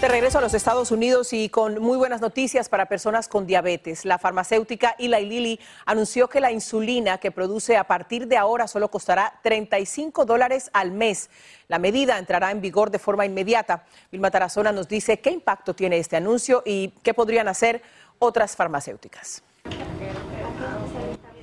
De 0.00 0.08
regreso 0.08 0.38
a 0.38 0.40
los 0.40 0.54
Estados 0.54 0.92
Unidos 0.92 1.34
y 1.34 1.50
con 1.50 1.78
muy 1.82 1.98
buenas 1.98 2.22
noticias 2.22 2.70
para 2.70 2.86
personas 2.86 3.28
con 3.28 3.46
diabetes. 3.46 4.06
La 4.06 4.18
farmacéutica 4.18 4.94
Eli 4.98 5.26
Lilly 5.26 5.60
anunció 5.84 6.28
que 6.28 6.40
la 6.40 6.52
insulina 6.52 7.18
que 7.18 7.30
produce 7.30 7.76
a 7.76 7.84
partir 7.84 8.26
de 8.26 8.38
ahora 8.38 8.66
solo 8.66 8.90
costará 8.90 9.38
35 9.42 10.24
dólares 10.24 10.70
al 10.72 10.90
mes. 10.90 11.28
La 11.68 11.78
medida 11.78 12.18
entrará 12.18 12.50
en 12.50 12.62
vigor 12.62 12.90
de 12.90 12.98
forma 12.98 13.26
inmediata. 13.26 13.84
Vilma 14.10 14.30
Tarazona 14.30 14.72
nos 14.72 14.88
dice 14.88 15.20
qué 15.20 15.32
impacto 15.32 15.74
tiene 15.74 15.98
este 15.98 16.16
anuncio 16.16 16.62
y 16.64 16.94
qué 17.02 17.12
podrían 17.12 17.48
hacer 17.48 17.82
otras 18.18 18.56
farmacéuticas. 18.56 19.42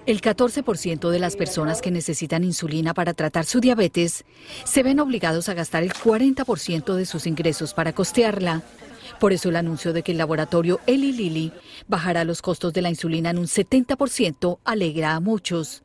El 0.07 0.21
14% 0.21 1.09
de 1.09 1.19
las 1.19 1.35
personas 1.35 1.81
que 1.81 1.91
necesitan 1.91 2.45
insulina 2.45 2.93
para 2.93 3.13
tratar 3.13 3.43
su 3.43 3.59
diabetes 3.59 4.23
se 4.63 4.81
ven 4.81 5.01
obligados 5.01 5.49
a 5.49 5.53
gastar 5.53 5.83
el 5.83 5.91
40% 5.91 6.93
de 6.93 7.05
sus 7.05 7.27
ingresos 7.27 7.73
para 7.73 7.91
costearla. 7.91 8.63
Por 9.19 9.33
eso 9.33 9.49
el 9.49 9.57
anuncio 9.57 9.91
de 9.91 10.03
que 10.03 10.13
el 10.13 10.17
laboratorio 10.17 10.79
Eli 10.87 11.11
Lilly 11.11 11.51
bajará 11.89 12.23
los 12.23 12.41
costos 12.41 12.71
de 12.71 12.83
la 12.83 12.89
insulina 12.89 13.31
en 13.31 13.37
un 13.37 13.47
70% 13.47 14.59
alegra 14.63 15.13
a 15.13 15.19
muchos. 15.19 15.83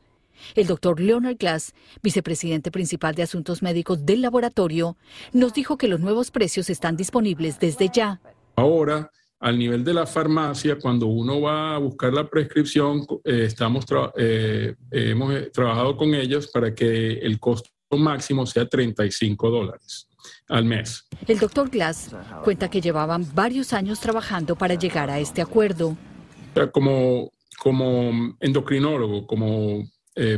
El 0.55 0.67
doctor 0.67 1.01
Leonard 1.01 1.35
Glass, 1.37 1.73
vicepresidente 2.01 2.71
principal 2.71 3.15
de 3.15 3.23
asuntos 3.23 3.61
médicos 3.61 4.05
del 4.05 4.21
laboratorio, 4.21 4.95
nos 5.33 5.53
dijo 5.53 5.77
que 5.77 5.89
los 5.89 5.99
nuevos 5.99 6.31
precios 6.31 6.69
están 6.69 6.95
disponibles 6.95 7.59
desde 7.59 7.89
ya. 7.89 8.21
Ahora, 8.55 9.11
al 9.43 9.59
nivel 9.59 9.83
de 9.83 9.93
la 9.93 10.05
farmacia, 10.05 10.79
cuando 10.79 11.07
uno 11.07 11.41
va 11.41 11.75
a 11.75 11.77
buscar 11.77 12.13
la 12.13 12.29
prescripción, 12.29 13.05
eh, 13.25 13.43
estamos 13.43 13.83
eh, 14.15 14.73
hemos 14.89 15.33
eh, 15.33 15.51
trabajado 15.53 15.97
con 15.97 16.15
ellos 16.15 16.47
para 16.47 16.73
que 16.73 17.15
el 17.15 17.41
costo 17.41 17.69
máximo 17.91 18.45
sea 18.45 18.65
35 18.65 19.49
dólares 19.49 20.07
al 20.47 20.63
mes. 20.63 21.09
El 21.27 21.39
doctor 21.39 21.69
Glass 21.69 22.15
cuenta 22.45 22.69
que 22.69 22.79
llevaban 22.79 23.27
varios 23.35 23.73
años 23.73 23.99
trabajando 23.99 24.55
para 24.55 24.75
llegar 24.75 25.09
a 25.09 25.19
este 25.19 25.41
acuerdo. 25.41 25.97
Como, 26.71 27.29
como 27.59 28.37
endocrinólogo, 28.39 29.27
como 29.27 29.83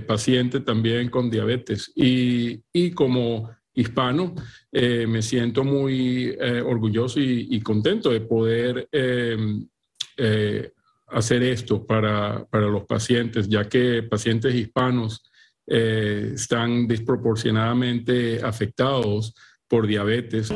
paciente 0.08 0.62
también 0.62 1.10
con 1.10 1.30
diabetes 1.30 1.92
y, 1.96 2.64
y 2.74 2.92
como 2.92 3.52
hispano, 3.76 4.34
eh, 4.72 5.06
me 5.06 5.22
siento 5.22 5.64
muy 5.64 6.36
eh, 6.40 6.62
orgulloso 6.62 7.20
y, 7.20 7.60
contento 7.62 8.10
de 8.10 8.22
poder 8.22 8.88
eh, 8.92 10.72
hacer 11.08 11.44
esto 11.44 11.86
para, 11.86 12.46
para, 12.46 12.68
los 12.68 12.86
pacientes, 12.86 13.48
ya 13.48 13.68
que 13.68 14.04
pacientes 14.04 14.56
hispanos 14.56 15.24
están 15.68 16.88
desproporcionadamente 16.88 18.40
afectados 18.44 19.34
por 19.68 19.88
diabetes. 19.88 20.54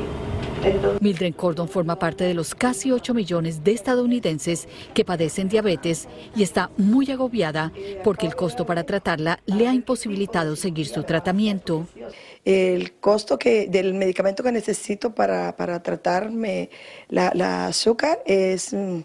Mildred 1.00 1.34
Cordon 1.36 1.68
forma 1.68 1.98
parte 1.98 2.26
de 2.26 2.34
los 2.34 2.54
casi 2.54 2.92
8 2.92 3.14
millones 3.14 3.64
de 3.64 3.72
estadounidenses 3.72 4.68
que 4.94 5.04
padecen 5.04 5.50
diabetes 5.50 6.08
y 6.36 6.44
está 6.44 6.70
muy 6.78 7.10
agobiada 7.10 7.72
porque 8.04 8.28
el 8.28 8.36
costo 8.36 8.66
para 8.66 8.84
tratarla 8.84 9.40
le 9.46 9.68
ha 9.68 9.74
imposibilitado 9.74 10.56
seguir 10.56 10.88
su 10.88 11.04
tratamiento. 11.04 11.88
El 12.46 12.94
costo 13.00 13.40
que, 13.40 13.68
del 13.68 13.94
medicamento 13.94 14.44
que 14.44 14.52
necesito 14.52 15.16
para, 15.16 15.56
para 15.56 15.82
tratarme 15.82 16.70
la, 17.08 17.32
la, 17.34 17.68
azúcar 17.68 18.22
es 18.26 18.74
mm, 18.74 19.00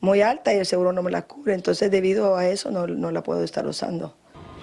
muy 0.00 0.22
alta 0.22 0.54
y 0.54 0.58
el 0.58 0.66
seguro 0.66 0.92
no 0.92 1.02
me 1.02 1.10
la 1.10 1.26
cubre, 1.26 1.54
entonces 1.54 1.90
debido 1.90 2.36
a 2.36 2.48
eso 2.48 2.70
no, 2.70 2.86
no 2.86 3.10
la 3.10 3.22
puedo 3.22 3.42
estar 3.42 3.66
usando. 3.66 4.16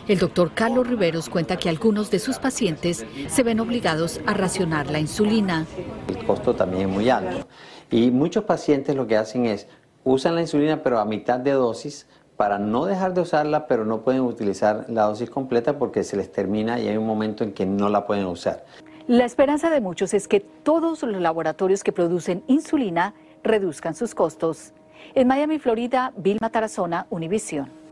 El 0.07 0.19
doctor 0.19 0.51
Carlos 0.53 0.87
Riveros 0.87 1.27
cuenta 1.27 1.57
que 1.57 1.67
algunos 1.67 2.09
de 2.09 2.19
sus 2.19 2.39
pacientes 2.39 3.05
se 3.27 3.43
ven 3.43 3.59
obligados 3.59 4.21
a 4.25 4.33
racionar 4.33 4.89
la 4.89 4.99
insulina. 4.99 5.65
El 6.07 6.25
costo 6.25 6.55
también 6.55 6.83
es 6.83 6.95
muy 6.95 7.09
alto 7.09 7.45
y 7.91 8.09
muchos 8.11 8.45
pacientes 8.45 8.95
lo 8.95 9.05
que 9.05 9.17
hacen 9.17 9.45
es 9.45 9.67
usan 10.05 10.35
la 10.35 10.41
insulina 10.41 10.81
pero 10.81 10.99
a 10.99 11.05
mitad 11.05 11.41
de 11.41 11.51
dosis 11.51 12.07
para 12.37 12.57
no 12.57 12.85
dejar 12.85 13.13
de 13.15 13.21
usarla, 13.21 13.67
pero 13.67 13.83
no 13.83 14.01
pueden 14.01 14.21
utilizar 14.21 14.85
la 14.87 15.03
dosis 15.03 15.29
completa 15.29 15.77
porque 15.77 16.05
se 16.05 16.15
les 16.15 16.31
termina 16.31 16.79
y 16.79 16.87
hay 16.87 16.95
un 16.95 17.05
momento 17.05 17.43
en 17.43 17.51
que 17.51 17.65
no 17.65 17.89
la 17.89 18.07
pueden 18.07 18.27
usar. 18.27 18.63
La 19.07 19.25
esperanza 19.25 19.69
de 19.69 19.81
muchos 19.81 20.13
es 20.13 20.29
que 20.29 20.39
todos 20.39 21.03
los 21.03 21.21
laboratorios 21.21 21.83
que 21.83 21.91
producen 21.91 22.43
insulina 22.47 23.13
reduzcan 23.43 23.93
sus 23.93 24.15
costos. 24.15 24.71
En 25.15 25.27
Miami, 25.27 25.59
Florida, 25.59 26.13
Vilma 26.15 26.49
Tarazona, 26.49 27.07
Univisión. 27.09 27.86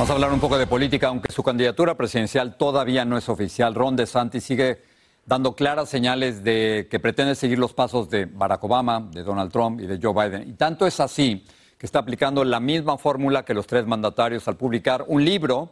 Vamos 0.00 0.08
a 0.08 0.14
hablar 0.14 0.32
un 0.32 0.40
poco 0.40 0.56
de 0.56 0.66
política, 0.66 1.08
aunque 1.08 1.30
su 1.30 1.42
candidatura 1.42 1.94
presidencial 1.94 2.56
todavía 2.56 3.04
no 3.04 3.18
es 3.18 3.28
oficial. 3.28 3.74
Ron 3.74 3.96
DeSantis 3.96 4.42
sigue 4.42 4.82
dando 5.26 5.54
claras 5.54 5.90
señales 5.90 6.42
de 6.42 6.88
que 6.90 6.98
pretende 6.98 7.34
seguir 7.34 7.58
los 7.58 7.74
pasos 7.74 8.08
de 8.08 8.24
Barack 8.24 8.64
Obama, 8.64 9.10
de 9.12 9.22
Donald 9.22 9.52
Trump 9.52 9.78
y 9.78 9.86
de 9.86 9.98
Joe 10.02 10.14
Biden. 10.14 10.48
Y 10.48 10.52
tanto 10.54 10.86
es 10.86 11.00
así 11.00 11.44
que 11.76 11.84
está 11.84 11.98
aplicando 11.98 12.42
la 12.44 12.60
misma 12.60 12.96
fórmula 12.96 13.44
que 13.44 13.52
los 13.52 13.66
tres 13.66 13.86
mandatarios 13.86 14.48
al 14.48 14.56
publicar 14.56 15.04
un 15.06 15.22
libro 15.22 15.70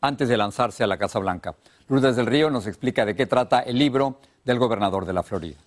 antes 0.00 0.28
de 0.28 0.36
lanzarse 0.36 0.84
a 0.84 0.86
la 0.86 0.96
Casa 0.96 1.18
Blanca. 1.18 1.56
Lourdes 1.88 2.14
del 2.14 2.26
Río 2.26 2.50
nos 2.50 2.68
explica 2.68 3.04
de 3.04 3.16
qué 3.16 3.26
trata 3.26 3.62
el 3.62 3.80
libro 3.80 4.20
del 4.44 4.60
gobernador 4.60 5.04
de 5.04 5.12
la 5.12 5.24
Florida. 5.24 5.58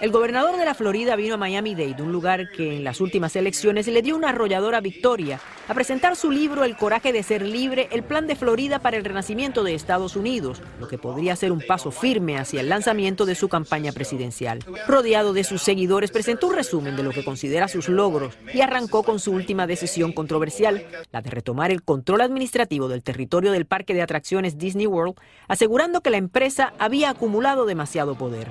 El 0.00 0.10
gobernador 0.10 0.56
de 0.56 0.64
la 0.64 0.72
Florida 0.72 1.16
vino 1.16 1.34
a 1.34 1.36
Miami-Dade, 1.36 2.02
un 2.02 2.12
lugar 2.12 2.50
que 2.50 2.76
en 2.76 2.82
las 2.82 2.98
últimas 3.02 3.36
elecciones 3.36 3.86
le 3.88 4.00
dio 4.00 4.16
una 4.16 4.30
arrolladora 4.30 4.80
victoria, 4.80 5.38
a 5.68 5.74
presentar 5.74 6.16
su 6.16 6.30
libro 6.30 6.64
El 6.64 6.78
coraje 6.78 7.12
de 7.12 7.22
ser 7.22 7.42
libre, 7.42 7.90
el 7.92 8.04
plan 8.04 8.26
de 8.26 8.36
Florida 8.36 8.78
para 8.78 8.96
el 8.96 9.04
renacimiento 9.04 9.62
de 9.64 9.74
Estados 9.74 10.16
Unidos, 10.16 10.62
lo 10.80 10.88
que 10.88 10.96
podría 10.96 11.36
ser 11.36 11.52
un 11.52 11.60
paso 11.60 11.90
firme 11.90 12.38
hacia 12.38 12.62
el 12.62 12.70
lanzamiento 12.70 13.26
de 13.26 13.34
su 13.34 13.50
campaña 13.50 13.92
presidencial. 13.92 14.60
Rodeado 14.88 15.34
de 15.34 15.44
sus 15.44 15.60
seguidores, 15.60 16.12
presentó 16.12 16.46
un 16.46 16.54
resumen 16.54 16.96
de 16.96 17.02
lo 17.02 17.10
que 17.10 17.22
considera 17.22 17.68
sus 17.68 17.90
logros 17.90 18.34
y 18.54 18.62
arrancó 18.62 19.02
con 19.02 19.20
su 19.20 19.32
última 19.32 19.66
decisión 19.66 20.12
controversial, 20.12 20.86
la 21.12 21.20
de 21.20 21.28
retomar 21.28 21.70
el 21.70 21.82
control 21.82 22.22
administrativo 22.22 22.88
del 22.88 23.02
territorio 23.02 23.52
del 23.52 23.66
parque 23.66 23.92
de 23.92 24.00
atracciones 24.00 24.56
Disney 24.56 24.86
World, 24.86 25.16
asegurando 25.48 26.00
que 26.00 26.08
la 26.08 26.16
empresa 26.16 26.72
había 26.78 27.09
acumulado 27.10 27.66
demasiado 27.66 28.14
poder. 28.16 28.48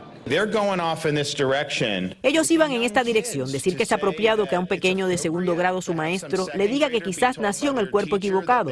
Ellos 2.21 2.51
iban 2.51 2.71
en 2.71 2.83
esta 2.83 3.03
dirección, 3.03 3.51
decir 3.51 3.75
que 3.75 3.83
es 3.83 3.91
apropiado 3.91 4.47
que 4.47 4.55
a 4.55 4.59
un 4.59 4.67
pequeño 4.67 5.07
de 5.07 5.17
segundo 5.17 5.55
grado 5.55 5.81
su 5.81 5.95
maestro 5.95 6.45
le 6.53 6.67
diga 6.67 6.91
que 6.91 7.01
quizás 7.01 7.39
nació 7.39 7.71
en 7.71 7.79
el 7.79 7.89
cuerpo 7.89 8.17
equivocado, 8.17 8.71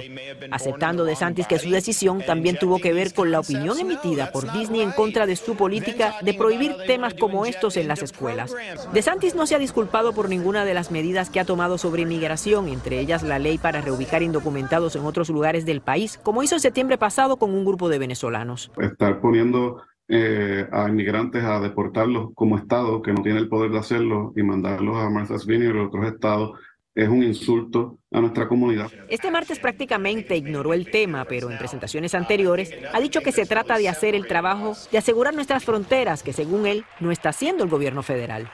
aceptando 0.51 1.03
de 1.03 1.15
Santis 1.15 1.47
que 1.47 1.57
su 1.57 1.71
decisión 1.71 2.21
también 2.21 2.59
tuvo 2.59 2.77
que 2.77 2.93
ver 2.93 3.13
con 3.13 3.31
la 3.31 3.39
opinión 3.39 3.79
emitida 3.79 4.31
por 4.31 4.51
Disney 4.51 4.81
en 4.81 4.91
contra 4.91 5.25
de 5.25 5.35
su 5.35 5.55
política 5.55 6.15
de 6.21 6.35
prohibir 6.35 6.75
temas 6.85 7.15
como 7.15 7.45
estos 7.45 7.75
en 7.77 7.87
las 7.87 8.03
escuelas. 8.03 8.53
De 8.93 9.01
Santis 9.01 9.33
no 9.33 9.47
se 9.47 9.55
ha 9.55 9.59
disculpado 9.59 10.13
por 10.13 10.29
ninguna 10.29 10.63
de 10.63 10.75
las 10.75 10.91
medidas 10.91 11.31
que 11.31 11.39
ha 11.39 11.45
tomado 11.45 11.79
sobre 11.79 12.03
inmigración, 12.03 12.67
entre 12.67 12.99
ellas 12.99 13.23
la 13.23 13.39
ley 13.39 13.57
para 13.57 13.81
reubicar 13.81 14.21
indocumentados 14.21 14.95
en 14.95 15.05
otros 15.05 15.29
lugares 15.29 15.65
del 15.65 15.81
país, 15.81 16.19
como 16.21 16.43
hizo 16.43 16.55
en 16.55 16.61
septiembre 16.61 16.99
pasado 16.99 17.37
con 17.37 17.51
un 17.51 17.65
grupo 17.65 17.89
de 17.89 17.97
venezolanos. 17.97 18.69
Estar 18.77 19.19
poniendo 19.21 19.76
eh, 20.07 20.67
a 20.71 20.87
inmigrantes 20.87 21.43
a 21.43 21.59
deportarlos 21.59 22.29
como 22.33 22.57
Estado, 22.57 23.01
que 23.01 23.13
no 23.13 23.21
tiene 23.21 23.39
el 23.39 23.49
poder 23.49 23.71
de 23.71 23.79
hacerlo, 23.79 24.33
y 24.35 24.43
mandarlos 24.43 24.97
a 24.97 25.09
Martha's 25.09 25.45
Vineyard 25.45 25.77
o 25.77 25.87
otros 25.87 26.05
estados, 26.07 26.59
es 26.95 27.07
un 27.09 27.21
insulto 27.21 27.99
a 28.11 28.19
nuestra 28.19 28.47
comunidad. 28.47 28.89
Este 29.07 29.29
martes 29.29 29.59
prácticamente 29.59 30.35
ignoró 30.35 30.73
el 30.73 30.89
tema, 30.89 31.25
pero 31.25 31.51
en 31.51 31.57
presentaciones 31.59 32.15
anteriores 32.15 32.73
ha 32.91 32.99
dicho 32.99 33.21
que 33.21 33.31
se 33.31 33.45
trata 33.45 33.77
de 33.77 33.87
hacer 33.87 34.15
el 34.15 34.25
trabajo 34.25 34.73
de 34.91 34.97
asegurar 34.97 35.35
nuestras 35.35 35.63
fronteras, 35.63 36.23
que 36.23 36.33
según 36.33 36.65
él 36.65 36.85
no 36.99 37.11
está 37.11 37.29
haciendo 37.29 37.63
el 37.63 37.69
gobierno 37.69 38.01
federal. 38.01 38.49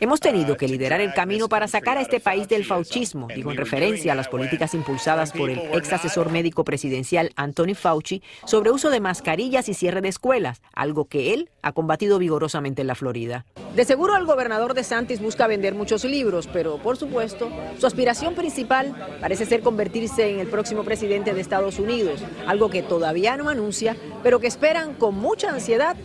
Hemos 0.00 0.20
tenido 0.20 0.56
que 0.56 0.66
liderar 0.66 1.00
el 1.00 1.14
camino 1.14 1.48
para 1.48 1.68
sacar 1.68 1.96
a 1.96 2.00
este 2.00 2.18
país 2.18 2.48
del 2.48 2.64
fauchismo, 2.64 3.28
digo 3.28 3.52
en 3.52 3.56
referencia 3.56 4.12
a 4.12 4.14
las 4.16 4.28
políticas 4.28 4.74
impulsadas 4.74 5.32
por 5.32 5.50
el 5.50 5.58
ex 5.72 5.92
asesor 5.92 6.30
médico 6.30 6.64
presidencial 6.64 7.30
Anthony 7.36 7.74
Fauci 7.74 8.22
sobre 8.46 8.70
uso 8.70 8.90
de 8.90 9.00
mascarillas 9.00 9.68
y 9.68 9.74
cierre 9.74 10.00
de 10.00 10.08
escuelas, 10.08 10.60
algo 10.72 11.04
que 11.04 11.34
él 11.34 11.50
ha 11.62 11.72
combatido 11.72 12.18
vigorosamente 12.18 12.82
en 12.82 12.88
la 12.88 12.94
Florida. 12.94 13.44
De 13.74 13.84
seguro 13.84 14.16
el 14.16 14.26
gobernador 14.26 14.74
de 14.74 14.82
Santis 14.82 15.20
busca 15.20 15.46
vender 15.46 15.74
muchos 15.74 16.04
libros, 16.04 16.48
pero 16.52 16.78
por 16.78 16.96
supuesto, 16.96 17.50
su 17.78 17.86
aspiración 17.86 18.34
principal 18.34 19.18
parece 19.20 19.46
ser 19.46 19.60
convertirse 19.60 20.30
en 20.30 20.40
el 20.40 20.48
próximo 20.48 20.82
presidente 20.82 21.34
de 21.34 21.40
Estados 21.40 21.78
Unidos, 21.78 22.22
algo 22.46 22.70
que 22.70 22.82
todavía 22.82 23.36
no 23.36 23.48
anuncia, 23.48 23.96
pero 24.22 24.40
que 24.40 24.46
esperan 24.46 24.94
con 24.94 25.14
mucha 25.14 25.50
ansiedad 25.50 25.96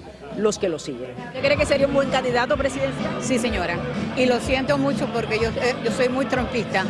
los 0.41 0.57
que 0.57 0.69
lo 0.69 0.79
siguen. 0.79 1.11
¿Usted 1.27 1.41
cree 1.41 1.57
que 1.57 1.65
sería 1.65 1.87
un 1.87 1.93
buen 1.93 2.09
candidato 2.09 2.57
presidencial? 2.57 3.21
Sí, 3.21 3.39
señora. 3.39 3.77
Y 4.17 4.25
lo 4.25 4.39
siento 4.39 4.77
mucho 4.77 5.07
porque 5.13 5.39
yo, 5.39 5.49
eh, 5.49 5.75
yo 5.83 5.91
soy 5.91 6.09
muy 6.09 6.25
trompista. 6.25 6.85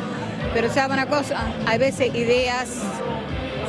Pero 0.54 0.70
sabe 0.70 0.94
una 0.94 1.06
cosa, 1.06 1.54
hay 1.66 1.78
veces 1.78 2.14
ideas 2.16 2.82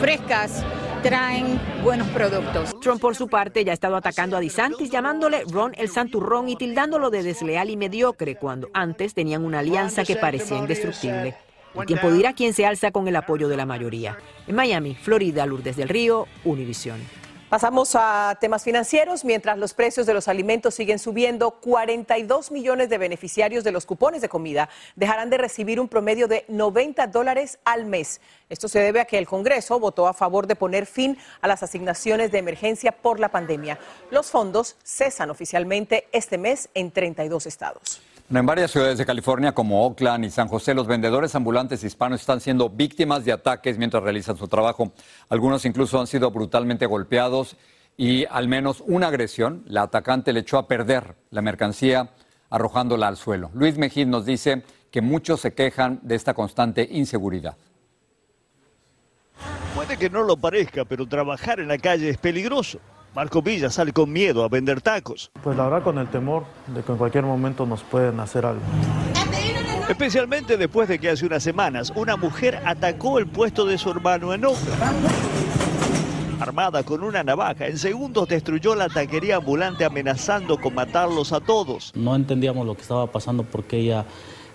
frescas 0.00 0.64
traen 1.02 1.60
buenos 1.82 2.08
productos. 2.08 2.72
Trump, 2.80 3.00
por 3.00 3.16
su 3.16 3.28
parte, 3.28 3.64
ya 3.64 3.72
ha 3.72 3.74
estado 3.74 3.96
atacando 3.96 4.36
a 4.36 4.40
DeSantis, 4.40 4.90
llamándole 4.90 5.44
Ron 5.50 5.72
el 5.76 5.88
Santurrón 5.88 6.48
y 6.48 6.56
tildándolo 6.56 7.10
de 7.10 7.22
desleal 7.22 7.70
y 7.70 7.76
mediocre, 7.76 8.36
cuando 8.36 8.70
antes 8.72 9.14
tenían 9.14 9.44
una 9.44 9.60
alianza 9.60 10.04
que 10.04 10.16
parecía 10.16 10.58
indestructible. 10.58 11.34
El 11.74 11.86
tiempo 11.86 12.10
dirá 12.10 12.34
quién 12.34 12.54
se 12.54 12.66
alza 12.66 12.92
con 12.92 13.08
el 13.08 13.16
apoyo 13.16 13.48
de 13.48 13.56
la 13.56 13.66
mayoría. 13.66 14.18
En 14.46 14.54
Miami, 14.54 14.94
Florida, 14.94 15.46
Lourdes 15.46 15.76
del 15.76 15.88
Río, 15.88 16.26
Univisión. 16.44 17.00
Pasamos 17.52 17.94
a 17.96 18.38
temas 18.40 18.64
financieros. 18.64 19.26
Mientras 19.26 19.58
los 19.58 19.74
precios 19.74 20.06
de 20.06 20.14
los 20.14 20.26
alimentos 20.26 20.74
siguen 20.74 20.98
subiendo, 20.98 21.50
42 21.50 22.50
millones 22.50 22.88
de 22.88 22.96
beneficiarios 22.96 23.62
de 23.62 23.72
los 23.72 23.84
cupones 23.84 24.22
de 24.22 24.30
comida 24.30 24.70
dejarán 24.96 25.28
de 25.28 25.36
recibir 25.36 25.78
un 25.78 25.86
promedio 25.86 26.28
de 26.28 26.46
90 26.48 27.08
dólares 27.08 27.58
al 27.66 27.84
mes. 27.84 28.22
Esto 28.48 28.68
se 28.68 28.78
debe 28.78 29.02
a 29.02 29.04
que 29.04 29.18
el 29.18 29.26
Congreso 29.26 29.78
votó 29.78 30.06
a 30.06 30.14
favor 30.14 30.46
de 30.46 30.56
poner 30.56 30.86
fin 30.86 31.18
a 31.42 31.46
las 31.46 31.62
asignaciones 31.62 32.32
de 32.32 32.38
emergencia 32.38 32.90
por 32.90 33.20
la 33.20 33.28
pandemia. 33.28 33.78
Los 34.10 34.30
fondos 34.30 34.76
cesan 34.82 35.28
oficialmente 35.28 36.08
este 36.12 36.38
mes 36.38 36.70
en 36.72 36.90
32 36.90 37.44
estados. 37.44 38.00
En 38.34 38.46
varias 38.46 38.70
ciudades 38.70 38.96
de 38.96 39.04
California, 39.04 39.52
como 39.52 39.84
Oakland 39.84 40.24
y 40.24 40.30
San 40.30 40.48
José, 40.48 40.72
los 40.72 40.86
vendedores 40.86 41.34
ambulantes 41.34 41.84
hispanos 41.84 42.22
están 42.22 42.40
siendo 42.40 42.70
víctimas 42.70 43.26
de 43.26 43.32
ataques 43.32 43.76
mientras 43.76 44.02
realizan 44.02 44.38
su 44.38 44.48
trabajo. 44.48 44.92
Algunos 45.28 45.66
incluso 45.66 46.00
han 46.00 46.06
sido 46.06 46.30
brutalmente 46.30 46.86
golpeados 46.86 47.58
y 47.94 48.24
al 48.24 48.48
menos 48.48 48.82
una 48.86 49.08
agresión, 49.08 49.64
la 49.66 49.82
atacante 49.82 50.32
le 50.32 50.40
echó 50.40 50.56
a 50.56 50.66
perder 50.66 51.14
la 51.28 51.42
mercancía 51.42 52.08
arrojándola 52.48 53.08
al 53.08 53.18
suelo. 53.18 53.50
Luis 53.52 53.76
Mejín 53.76 54.08
nos 54.08 54.24
dice 54.24 54.62
que 54.90 55.02
muchos 55.02 55.42
se 55.42 55.52
quejan 55.52 56.00
de 56.00 56.14
esta 56.14 56.32
constante 56.32 56.88
inseguridad. 56.90 57.58
Puede 59.74 59.98
que 59.98 60.08
no 60.08 60.22
lo 60.22 60.38
parezca, 60.38 60.86
pero 60.86 61.06
trabajar 61.06 61.60
en 61.60 61.68
la 61.68 61.76
calle 61.76 62.08
es 62.08 62.16
peligroso. 62.16 62.78
Marco 63.14 63.42
Villa 63.42 63.68
sale 63.68 63.92
con 63.92 64.10
miedo 64.10 64.42
a 64.42 64.48
vender 64.48 64.80
tacos. 64.80 65.30
Pues 65.42 65.54
la 65.54 65.64
verdad 65.64 65.82
con 65.82 65.98
el 65.98 66.08
temor 66.08 66.44
de 66.68 66.82
que 66.82 66.92
en 66.92 66.98
cualquier 66.98 67.24
momento 67.24 67.66
nos 67.66 67.82
pueden 67.82 68.18
hacer 68.20 68.46
algo. 68.46 68.62
Especialmente 69.86 70.56
después 70.56 70.88
de 70.88 70.98
que 70.98 71.10
hace 71.10 71.26
unas 71.26 71.42
semanas 71.42 71.92
una 71.94 72.16
mujer 72.16 72.62
atacó 72.64 73.18
el 73.18 73.26
puesto 73.26 73.66
de 73.66 73.76
su 73.76 73.90
hermano 73.90 74.32
en 74.32 74.46
Oakland. 74.46 75.08
Armada 76.40 76.82
con 76.82 77.04
una 77.04 77.22
navaja, 77.22 77.66
en 77.66 77.76
segundos 77.76 78.28
destruyó 78.28 78.74
la 78.74 78.88
taquería 78.88 79.36
ambulante 79.36 79.84
amenazando 79.84 80.58
con 80.58 80.74
matarlos 80.74 81.32
a 81.32 81.40
todos. 81.40 81.92
No 81.94 82.16
entendíamos 82.16 82.66
lo 82.66 82.74
que 82.74 82.82
estaba 82.82 83.06
pasando 83.06 83.44
porque 83.44 83.76
ella 83.76 84.06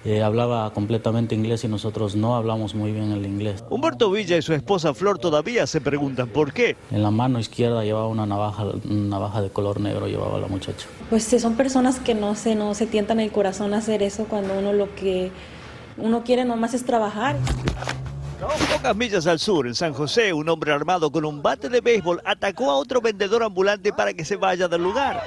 eh, 0.07 0.23
hablaba 0.23 0.71
completamente 0.71 1.35
inglés 1.35 1.65
y 1.65 1.67
nosotros 1.67 2.15
no 2.15 2.37
hablamos 2.37 2.73
muy 2.73 2.93
bien 2.93 3.11
el 3.11 3.25
inglés. 3.25 3.65
Humberto 3.69 4.09
Villa 4.09 4.37
y 4.37 4.41
su 4.41 4.53
esposa 4.53 4.93
Flor 4.93 5.19
todavía 5.19 5.67
se 5.67 5.81
preguntan 5.81 6.29
por 6.29 6.53
qué. 6.53 6.77
En 6.91 7.03
la 7.03 7.11
mano 7.11 7.39
izquierda 7.39 7.83
llevaba 7.83 8.07
una 8.07 8.25
navaja, 8.25 8.67
una 8.89 9.09
navaja 9.09 9.41
de 9.41 9.49
color 9.49 9.81
negro, 9.81 10.07
llevaba 10.07 10.39
la 10.39 10.47
muchacha. 10.47 10.87
Pues 11.09 11.25
son 11.25 11.55
personas 11.57 11.99
que 11.99 12.15
no 12.15 12.35
se, 12.35 12.55
no 12.55 12.73
se 12.73 12.87
tientan 12.87 13.19
el 13.19 13.33
corazón 13.33 13.73
a 13.73 13.79
hacer 13.79 14.01
eso 14.01 14.27
cuando 14.29 14.57
uno 14.57 14.71
lo 14.71 14.95
que 14.95 15.29
uno 15.97 16.23
quiere 16.23 16.45
nomás 16.45 16.73
es 16.73 16.85
trabajar. 16.85 17.35
Pocas 18.39 18.95
millas 18.95 19.25
al 19.25 19.39
sur, 19.39 19.65
en 19.65 19.73
San 19.73 19.93
José, 19.93 20.31
un 20.31 20.47
hombre 20.47 20.71
armado 20.71 21.11
con 21.11 21.25
un 21.25 21.41
bate 21.41 21.69
de 21.69 21.81
béisbol 21.81 22.21
atacó 22.23 22.69
a 22.69 22.75
otro 22.75 23.01
vendedor 23.01 23.41
ambulante 23.41 23.91
para 23.91 24.13
que 24.13 24.23
se 24.23 24.35
vaya 24.35 24.67
del 24.67 24.83
lugar. 24.83 25.23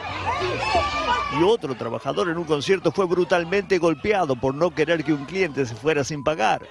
Y 1.38 1.42
otro 1.42 1.74
trabajador 1.74 2.28
en 2.28 2.38
un 2.38 2.44
concierto 2.44 2.92
fue 2.92 3.06
brutalmente 3.06 3.78
golpeado 3.78 4.36
por 4.36 4.54
no 4.54 4.72
querer 4.72 5.02
que 5.02 5.12
un 5.12 5.24
cliente 5.24 5.66
se 5.66 5.74
fuera 5.74 6.04
sin 6.04 6.22
pagar. 6.22 6.62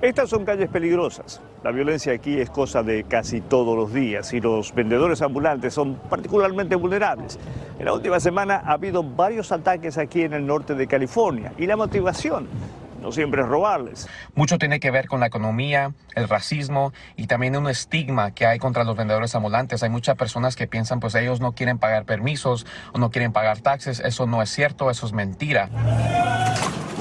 Estas 0.00 0.30
son 0.30 0.44
calles 0.44 0.68
peligrosas. 0.68 1.40
La 1.64 1.72
violencia 1.72 2.12
aquí 2.12 2.38
es 2.38 2.48
cosa 2.48 2.84
de 2.84 3.02
casi 3.04 3.40
todos 3.40 3.76
los 3.76 3.92
días 3.92 4.32
y 4.34 4.40
los 4.40 4.72
vendedores 4.72 5.20
ambulantes 5.20 5.74
son 5.74 5.96
particularmente 6.08 6.76
vulnerables. 6.76 7.40
En 7.78 7.86
la 7.86 7.92
última 7.92 8.20
semana 8.20 8.62
ha 8.64 8.72
habido 8.72 9.02
varios 9.02 9.50
ataques 9.50 9.98
aquí 9.98 10.22
en 10.22 10.34
el 10.34 10.46
norte 10.46 10.74
de 10.74 10.86
California 10.86 11.52
y 11.58 11.66
la 11.66 11.76
motivación 11.76 12.46
no 13.06 13.12
siempre 13.12 13.42
es 13.42 13.46
robarles. 13.46 14.08
Mucho 14.34 14.58
tiene 14.58 14.80
que 14.80 14.90
ver 14.90 15.06
con 15.06 15.20
la 15.20 15.26
economía, 15.26 15.92
el 16.16 16.28
racismo 16.28 16.92
y 17.16 17.28
también 17.28 17.56
un 17.56 17.68
estigma 17.68 18.32
que 18.32 18.46
hay 18.46 18.58
contra 18.58 18.82
los 18.82 18.96
vendedores 18.96 19.32
ambulantes. 19.36 19.84
Hay 19.84 19.90
muchas 19.90 20.16
personas 20.16 20.56
que 20.56 20.66
piensan 20.66 20.98
pues 20.98 21.14
ellos 21.14 21.40
no 21.40 21.52
quieren 21.52 21.78
pagar 21.78 22.04
permisos 22.04 22.66
o 22.92 22.98
no 22.98 23.12
quieren 23.12 23.32
pagar 23.32 23.60
taxes. 23.60 24.00
Eso 24.00 24.26
no 24.26 24.42
es 24.42 24.50
cierto, 24.50 24.90
eso 24.90 25.06
es 25.06 25.12
mentira. 25.12 25.70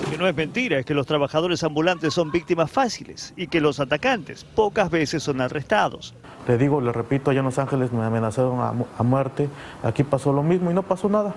Lo 0.04 0.12
que 0.12 0.18
no 0.20 0.28
es 0.28 0.36
mentira 0.36 0.78
es 0.78 0.86
que 0.86 0.94
los 0.94 1.08
trabajadores 1.08 1.64
ambulantes 1.64 2.14
son 2.14 2.30
víctimas 2.30 2.70
fáciles 2.70 3.34
y 3.36 3.48
que 3.48 3.60
los 3.60 3.80
atacantes 3.80 4.44
pocas 4.44 4.92
veces 4.92 5.24
son 5.24 5.42
arrestados. 5.42 6.14
Le 6.48 6.60
digo, 6.60 6.82
le 6.82 6.92
repito, 6.92 7.32
allá 7.32 7.40
en 7.40 7.46
Los 7.46 7.58
Ángeles 7.58 7.92
me 7.92 8.06
amenazaron 8.06 8.60
a, 8.60 8.74
a 9.00 9.04
muerte, 9.04 9.50
aquí 9.82 10.04
pasó 10.04 10.32
lo 10.32 10.44
mismo 10.44 10.70
y 10.70 10.76
no 10.76 10.84
pasó 10.84 11.10
nada. 11.10 11.34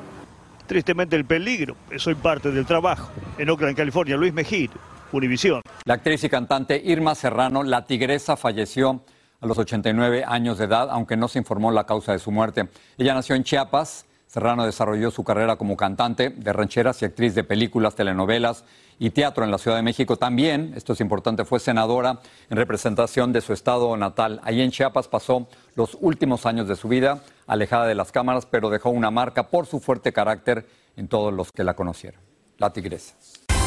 Tristemente 0.68 1.16
el 1.16 1.24
peligro 1.24 1.76
es 1.90 2.07
hoy 2.07 2.14
parte 2.14 2.52
del 2.52 2.66
trabajo. 2.66 3.11
En 3.38 3.48
Oakland, 3.48 3.74
California, 3.74 4.18
Luis 4.18 4.35
Mejid, 4.35 4.70
Univisión. 5.12 5.62
La 5.87 5.94
actriz 5.94 6.22
y 6.24 6.28
cantante 6.28 6.78
Irma 6.85 7.14
Serrano, 7.14 7.62
la 7.62 7.87
tigresa, 7.87 8.37
falleció 8.37 9.02
a 9.40 9.46
los 9.46 9.57
89 9.57 10.24
años 10.26 10.59
de 10.59 10.66
edad, 10.66 10.88
aunque 10.90 11.16
no 11.16 11.26
se 11.26 11.38
informó 11.38 11.70
la 11.70 11.85
causa 11.85 12.12
de 12.12 12.18
su 12.18 12.31
muerte. 12.31 12.68
Ella 12.98 13.14
nació 13.14 13.35
en 13.35 13.44
Chiapas, 13.44 14.04
Serrano 14.26 14.66
desarrolló 14.66 15.11
su 15.11 15.24
carrera 15.24 15.57
como 15.57 15.74
cantante 15.74 16.28
de 16.28 16.52
rancheras 16.52 17.00
y 17.00 17.07
actriz 17.07 17.35
de 17.35 17.44
películas, 17.44 17.94
telenovelas 17.94 18.66
y 18.98 19.09
teatro 19.09 19.44
en 19.44 19.50
la 19.50 19.57
Ciudad 19.57 19.78
de 19.78 19.83
México. 19.83 20.18
También, 20.18 20.74
esto 20.76 20.92
es 20.92 21.00
importante, 21.00 21.46
fue 21.46 21.61
senadora 21.61 22.20
en 22.50 22.59
representación 22.59 23.33
de 23.33 23.40
su 23.40 23.54
estado 23.54 23.96
natal. 23.96 24.42
Allí 24.44 24.61
en 24.61 24.70
Chiapas 24.70 25.09
pasó 25.09 25.48
los 25.76 25.96
últimos 26.02 26.44
años 26.44 26.68
de 26.68 26.76
su 26.76 26.88
vida, 26.88 27.22
alejada 27.48 27.87
de 27.87 27.96
las 27.96 28.12
cámaras, 28.12 28.46
pero 28.46 28.70
dejó 28.70 28.90
una 28.90 29.11
marca 29.11 29.48
por 29.48 29.66
su 29.66 29.80
fuerte 29.80 30.12
carácter 30.12 30.66
en 30.96 31.08
todos 31.08 31.32
los 31.32 31.50
que 31.50 31.64
la 31.64 31.74
conocieron. 31.74 32.20
La 32.58 32.72
tigresa. 32.72 33.16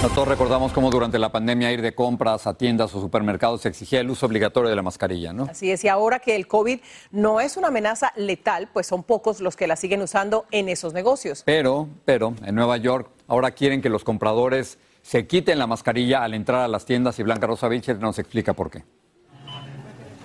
Nosotros 0.02 0.30
recordamos 0.30 0.72
cómo 0.72 0.90
durante 0.90 1.20
la 1.20 1.32
pandemia 1.32 1.72
ir 1.72 1.84
de 1.84 1.94
compras 1.94 2.48
a 2.48 2.56
tiendas 2.56 2.94
o 2.96 3.02
supermercados 3.02 3.62
se 3.62 3.70
exigía 3.70 4.00
el 4.00 4.10
uso 4.10 4.26
obligatorio 4.26 4.68
de 4.68 4.76
la 4.76 4.82
mascarilla, 4.82 5.32
¿no? 5.32 5.44
Así 5.44 5.70
es, 5.70 5.84
y 5.84 5.90
ahora 5.90 6.18
que 6.18 6.36
el 6.36 6.48
COVID 6.48 6.80
no 7.12 7.40
es 7.40 7.56
una 7.56 7.68
amenaza 7.68 8.12
letal, 8.16 8.68
pues 8.74 8.88
son 8.88 9.04
pocos 9.04 9.42
los 9.42 9.56
que 9.56 9.68
la 9.68 9.76
siguen 9.76 10.02
usando 10.02 10.46
en 10.50 10.70
esos 10.70 10.94
negocios. 10.94 11.44
Pero, 11.46 11.88
pero, 12.04 12.34
en 12.44 12.56
Nueva 12.56 12.78
York 12.78 13.12
ahora 13.28 13.52
quieren 13.52 13.82
que 13.82 13.90
los 13.90 14.04
compradores 14.04 14.80
se 15.04 15.28
quiten 15.28 15.60
la 15.60 15.68
mascarilla 15.68 16.24
al 16.24 16.34
entrar 16.34 16.62
a 16.62 16.68
las 16.68 16.86
tiendas 16.86 17.20
y 17.20 17.24
Blanca 17.24 17.46
Rosa 17.46 17.68
Vilches 17.68 18.00
nos 18.00 18.18
explica 18.18 18.54
por 18.54 18.72
qué. 18.72 18.84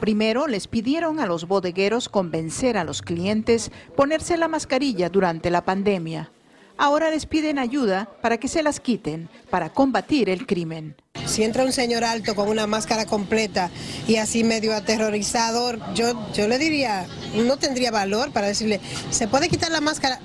Primero 0.00 0.46
les 0.46 0.68
pidieron 0.68 1.20
a 1.20 1.26
los 1.26 1.48
bodegueros 1.48 2.08
convencer 2.08 2.76
a 2.76 2.84
los 2.84 3.00
clientes 3.00 3.70
ponerse 3.96 4.36
la 4.36 4.48
mascarilla 4.48 5.08
durante 5.08 5.50
la 5.50 5.64
pandemia. 5.64 6.30
Ahora 6.78 7.10
les 7.10 7.24
piden 7.24 7.58
ayuda 7.58 8.10
para 8.20 8.36
que 8.36 8.48
se 8.48 8.62
las 8.62 8.80
quiten 8.80 9.30
para 9.48 9.70
combatir 9.70 10.28
el 10.28 10.46
crimen. 10.46 10.96
Si 11.24 11.42
entra 11.42 11.64
un 11.64 11.72
señor 11.72 12.04
alto 12.04 12.34
con 12.34 12.48
una 12.48 12.66
máscara 12.66 13.06
completa 13.06 13.70
y 14.06 14.16
así 14.16 14.44
medio 14.44 14.74
aterrorizador, 14.74 15.80
yo, 15.94 16.12
yo 16.34 16.46
le 16.46 16.58
diría, 16.58 17.06
no 17.34 17.56
tendría 17.56 17.90
valor 17.90 18.30
para 18.30 18.48
decirle, 18.48 18.80
se 19.10 19.26
puede 19.26 19.48
quitar 19.48 19.70
la 19.72 19.80
máscara 19.80 20.20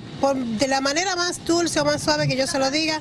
de 0.58 0.68
la 0.68 0.82
manera 0.82 1.16
más 1.16 1.44
dulce 1.46 1.80
o 1.80 1.84
más 1.86 2.02
suave 2.02 2.28
que 2.28 2.36
yo 2.36 2.46
se 2.46 2.58
lo 2.58 2.70
diga, 2.70 3.00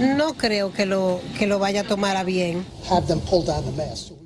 no 0.00 0.34
creo 0.34 0.72
que 0.72 0.86
lo, 0.86 1.20
que 1.38 1.46
lo 1.46 1.58
vaya 1.58 1.82
a 1.82 1.84
tomar 1.84 2.16
a 2.16 2.24
bien. 2.24 2.64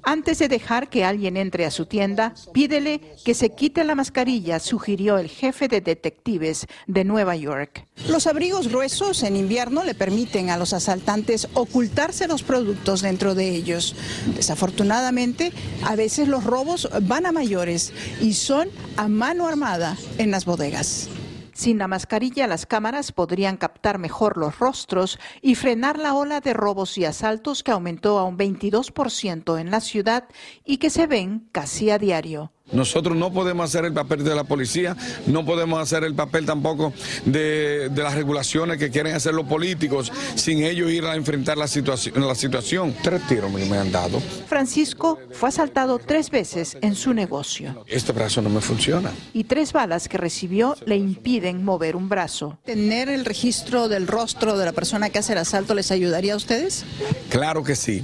Antes 0.07 0.39
de 0.39 0.49
dejar 0.49 0.89
que 0.89 1.05
alguien 1.05 1.37
entre 1.37 1.65
a 1.65 1.71
su 1.71 1.87
tienda, 1.87 2.35
pídele 2.53 3.01
que 3.25 3.35
se 3.35 3.51
quite 3.51 3.85
la 3.85 3.95
mascarilla, 3.95 4.61
sugirió 4.61 5.19
el 5.19 5.29
jefe 5.29 5.67
de 5.67 5.81
detectives 5.81 6.67
de 6.87 7.05
Nueva 7.05 7.37
York. 7.37 7.87
Los 8.09 8.27
abrigos 8.27 8.69
gruesos 8.69 9.23
en 9.23 9.37
invierno 9.37 9.83
le 9.83 9.95
permiten 9.95 10.51
a 10.51 10.59
los 10.59 10.75
asaltantes 10.75 11.49
ocultarse 11.55 12.29
los 12.29 12.43
productos 12.43 13.01
dentro 13.01 13.35
de 13.35 13.49
ellos. 13.49 13.97
Desafortunadamente, 14.37 15.53
a 15.85 15.97
veces 15.97 16.29
los 16.29 16.45
robos 16.45 16.89
van 17.03 17.25
a 17.25 17.33
mayores 17.33 17.93
y 18.21 18.35
son 18.35 18.69
a 18.97 19.09
mano 19.09 19.47
armada 19.47 19.97
en 20.19 20.31
las 20.31 20.45
bodegas. 20.45 21.09
Sin 21.55 21.79
la 21.79 21.87
mascarilla, 21.87 22.49
las 22.49 22.67
cámaras 22.67 23.13
podrían 23.13 23.57
captar 23.57 23.99
mejor 23.99 24.37
los 24.37 24.59
rostros 24.59 25.21
y 25.41 25.55
frenar 25.55 26.01
la 26.01 26.15
ola 26.15 26.41
de 26.41 26.53
robos 26.53 26.99
y 26.99 27.05
asaltos 27.05 27.63
que 27.63 27.71
aumentó 27.71 28.19
a 28.19 28.25
un 28.25 28.37
22% 28.37 29.61
en 29.61 29.71
la 29.71 29.81
ciudad 29.81 30.25
y 30.65 30.79
que 30.79 30.91
se 30.91 31.07
ven 31.07 31.49
casi 31.53 31.91
a 31.91 31.99
diario. 31.99 32.51
Nosotros 32.75 33.17
no 33.17 33.33
podemos 33.33 33.65
hacer 33.65 33.85
el 33.85 33.93
papel 33.93 34.25
de 34.25 34.35
la 34.35 34.45
policía, 34.45 34.97
no 35.27 35.45
podemos 35.45 35.81
hacer 35.81 36.05
el 36.05 36.15
papel 36.15 36.45
tampoco 36.45 36.93
de, 37.25 37.89
de, 37.91 38.03
las 38.03 38.15
regulaciones 38.15 38.79
que 38.79 38.91
quieren 38.91 39.15
hacer 39.15 39.33
los 39.33 39.47
políticos 39.47 40.13
sin 40.35 40.63
ellos 40.63 40.91
ir 40.91 41.05
a 41.05 41.15
enfrentar 41.15 41.57
la 41.57 41.69
situación. 41.69 42.15
La 42.27 42.35
situación. 42.35 42.95
Tres 43.03 43.27
tiros 43.29 43.51
me, 43.51 43.65
me 43.65 43.79
han 43.79 43.93
dado. 43.93 44.21
Francisco 44.49 45.19
fue 45.33 45.49
asaltado 45.49 45.99
tres 45.99 46.31
veces 46.31 46.77
en 46.81 46.95
su 46.95 47.15
negocio. 47.15 47.85
Este 47.87 48.13
brazo 48.13 48.43
no 48.43 48.51
me 48.51 48.61
funciona. 48.61 49.13
Y 49.33 49.45
tres 49.45 49.73
balas 49.73 50.09
que 50.09 50.19
recibió 50.19 50.77
le 50.87 50.97
impiden 50.97 51.65
mover 51.65 51.97
un 51.97 52.09
brazo. 52.09 52.59
¿Tener 52.65 53.09
el 53.09 53.25
registro 53.25 53.89
del 53.89 54.07
rostro 54.07 54.59
de 54.59 54.65
la 54.65 54.73
persona 54.73 55.11
que 55.11 55.19
hace 55.19 55.33
el 55.33 55.39
asalto 55.39 55.75
les 55.75 55.91
ayudaría 55.91 56.35
a 56.35 56.37
ustedes? 56.37 56.85
Claro 57.31 57.63
que 57.63 57.77
sí. 57.77 58.03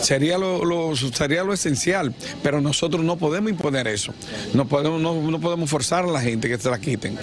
Sería 0.00 0.38
lo, 0.38 0.64
lo 0.64 0.94
sería 0.96 1.44
lo 1.44 1.52
esencial, 1.52 2.14
pero 2.42 2.60
nosotros 2.60 3.04
no 3.04 3.16
podemos 3.16 3.50
imponer 3.50 3.86
eso. 3.86 4.11
No 4.54 4.66
podemos, 4.66 5.00
no, 5.00 5.14
no 5.14 5.40
podemos 5.40 5.68
forzar 5.70 6.04
a 6.04 6.08
la 6.08 6.20
gente 6.20 6.48
que 6.48 6.58
se 6.58 6.70
la 6.70 6.78
quiten. 6.78 7.18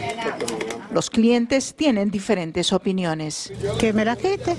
Los 0.91 1.09
clientes 1.09 1.75
tienen 1.75 2.09
diferentes 2.09 2.73
opiniones. 2.73 3.53
Que 3.79 3.93
me 3.93 4.03
la 4.03 4.15
quite. 4.15 4.55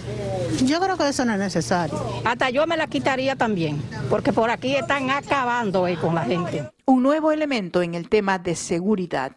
Yo 0.65 0.81
creo 0.81 0.97
que 0.97 1.09
eso 1.09 1.25
no 1.25 1.33
es 1.33 1.39
necesario. 1.39 1.99
Hasta 2.25 2.51
yo 2.51 2.67
me 2.67 2.77
la 2.77 2.87
quitaría 2.87 3.37
también, 3.37 3.83
porque 4.09 4.33
por 4.33 4.51
aquí 4.51 4.75
están 4.77 5.11
acabando 5.11 5.89
eh, 5.89 5.97
con 5.97 6.15
la 6.15 6.25
gente. 6.25 6.71
Un 6.85 7.03
nuevo 7.03 7.33
elemento 7.33 7.83
en 7.83 7.95
el 7.95 8.09
tema 8.09 8.39
de 8.39 8.55
seguridad. 8.55 9.33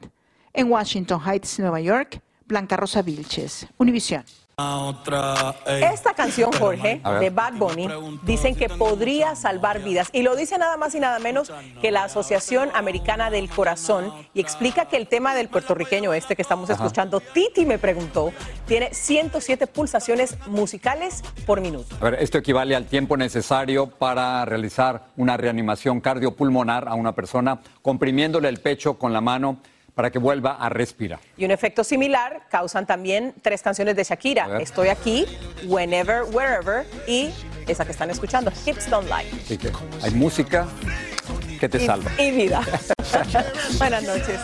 En 0.53 0.71
Washington 0.71 1.19
Heights, 1.25 1.59
Nueva 1.59 1.81
York, 1.81 2.21
Blanca 2.45 2.77
Rosa 2.77 3.01
Vilches, 3.01 3.65
Univisión. 3.77 4.23
Esta 4.55 6.13
canción, 6.15 6.51
Jorge, 6.53 7.01
de 7.19 7.29
Bad 7.31 7.53
Bunny, 7.53 7.89
dicen 8.23 8.55
que 8.55 8.69
podría 8.69 9.35
salvar 9.35 9.81
vidas. 9.81 10.09
Y 10.13 10.21
lo 10.21 10.35
dice 10.35 10.57
nada 10.59 10.77
más 10.77 10.93
y 10.93 10.99
nada 10.99 11.17
menos 11.19 11.51
que 11.81 11.91
la 11.91 12.03
Asociación 12.03 12.69
Americana 12.75 13.31
del 13.31 13.49
Corazón. 13.49 14.13
Y 14.33 14.41
explica 14.41 14.85
que 14.85 14.97
el 14.97 15.07
tema 15.07 15.33
del 15.33 15.49
puertorriqueño 15.49 16.13
este 16.13 16.35
que 16.35 16.43
estamos 16.43 16.69
escuchando, 16.69 17.19
Titi 17.19 17.65
me 17.65 17.79
preguntó, 17.79 18.31
tiene 18.67 18.93
107 18.93 19.65
pulsaciones 19.67 20.37
musicales 20.47 21.23
por 21.47 21.59
minuto. 21.59 21.95
A 21.99 22.03
ver, 22.03 22.15
esto 22.15 22.37
equivale 22.37 22.75
al 22.75 22.85
tiempo 22.85 23.17
necesario 23.17 23.87
para 23.87 24.45
realizar 24.45 25.07
una 25.17 25.35
reanimación 25.35 25.99
cardiopulmonar 25.99 26.87
a 26.87 26.93
una 26.93 27.13
persona, 27.13 27.59
comprimiéndole 27.81 28.49
el 28.49 28.59
pecho 28.59 28.99
con 28.99 29.13
la 29.13 29.21
mano 29.21 29.57
para 29.95 30.11
que 30.11 30.19
vuelva 30.19 30.55
a 30.55 30.69
respirar. 30.69 31.19
Y 31.37 31.45
un 31.45 31.51
efecto 31.51 31.83
similar 31.83 32.43
causan 32.49 32.85
también 32.85 33.33
tres 33.41 33.61
canciones 33.61 33.95
de 33.95 34.03
Shakira. 34.03 34.59
Estoy 34.59 34.89
aquí, 34.89 35.25
Whenever, 35.65 36.23
Wherever 36.23 36.85
y 37.07 37.29
esa 37.67 37.85
que 37.85 37.91
están 37.91 38.09
escuchando, 38.09 38.51
Hips 38.65 38.89
Don't 38.89 39.07
Lie. 39.07 39.41
Así 39.43 39.57
que 39.57 39.71
hay 40.01 40.11
música 40.11 40.67
que 41.59 41.69
te 41.69 41.83
y, 41.83 41.85
salva. 41.85 42.11
Y 42.17 42.31
vida. 42.31 42.61
Buenas 43.77 44.03
noches. 44.03 44.39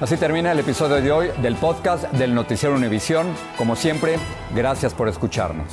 Así 0.00 0.16
termina 0.18 0.52
el 0.52 0.58
episodio 0.58 0.96
de 0.96 1.10
hoy 1.10 1.30
del 1.40 1.56
podcast 1.56 2.04
del 2.12 2.34
Noticiero 2.34 2.74
Univisión. 2.74 3.34
Como 3.56 3.76
siempre, 3.76 4.18
gracias 4.54 4.92
por 4.92 5.08
escucharnos. 5.08 5.72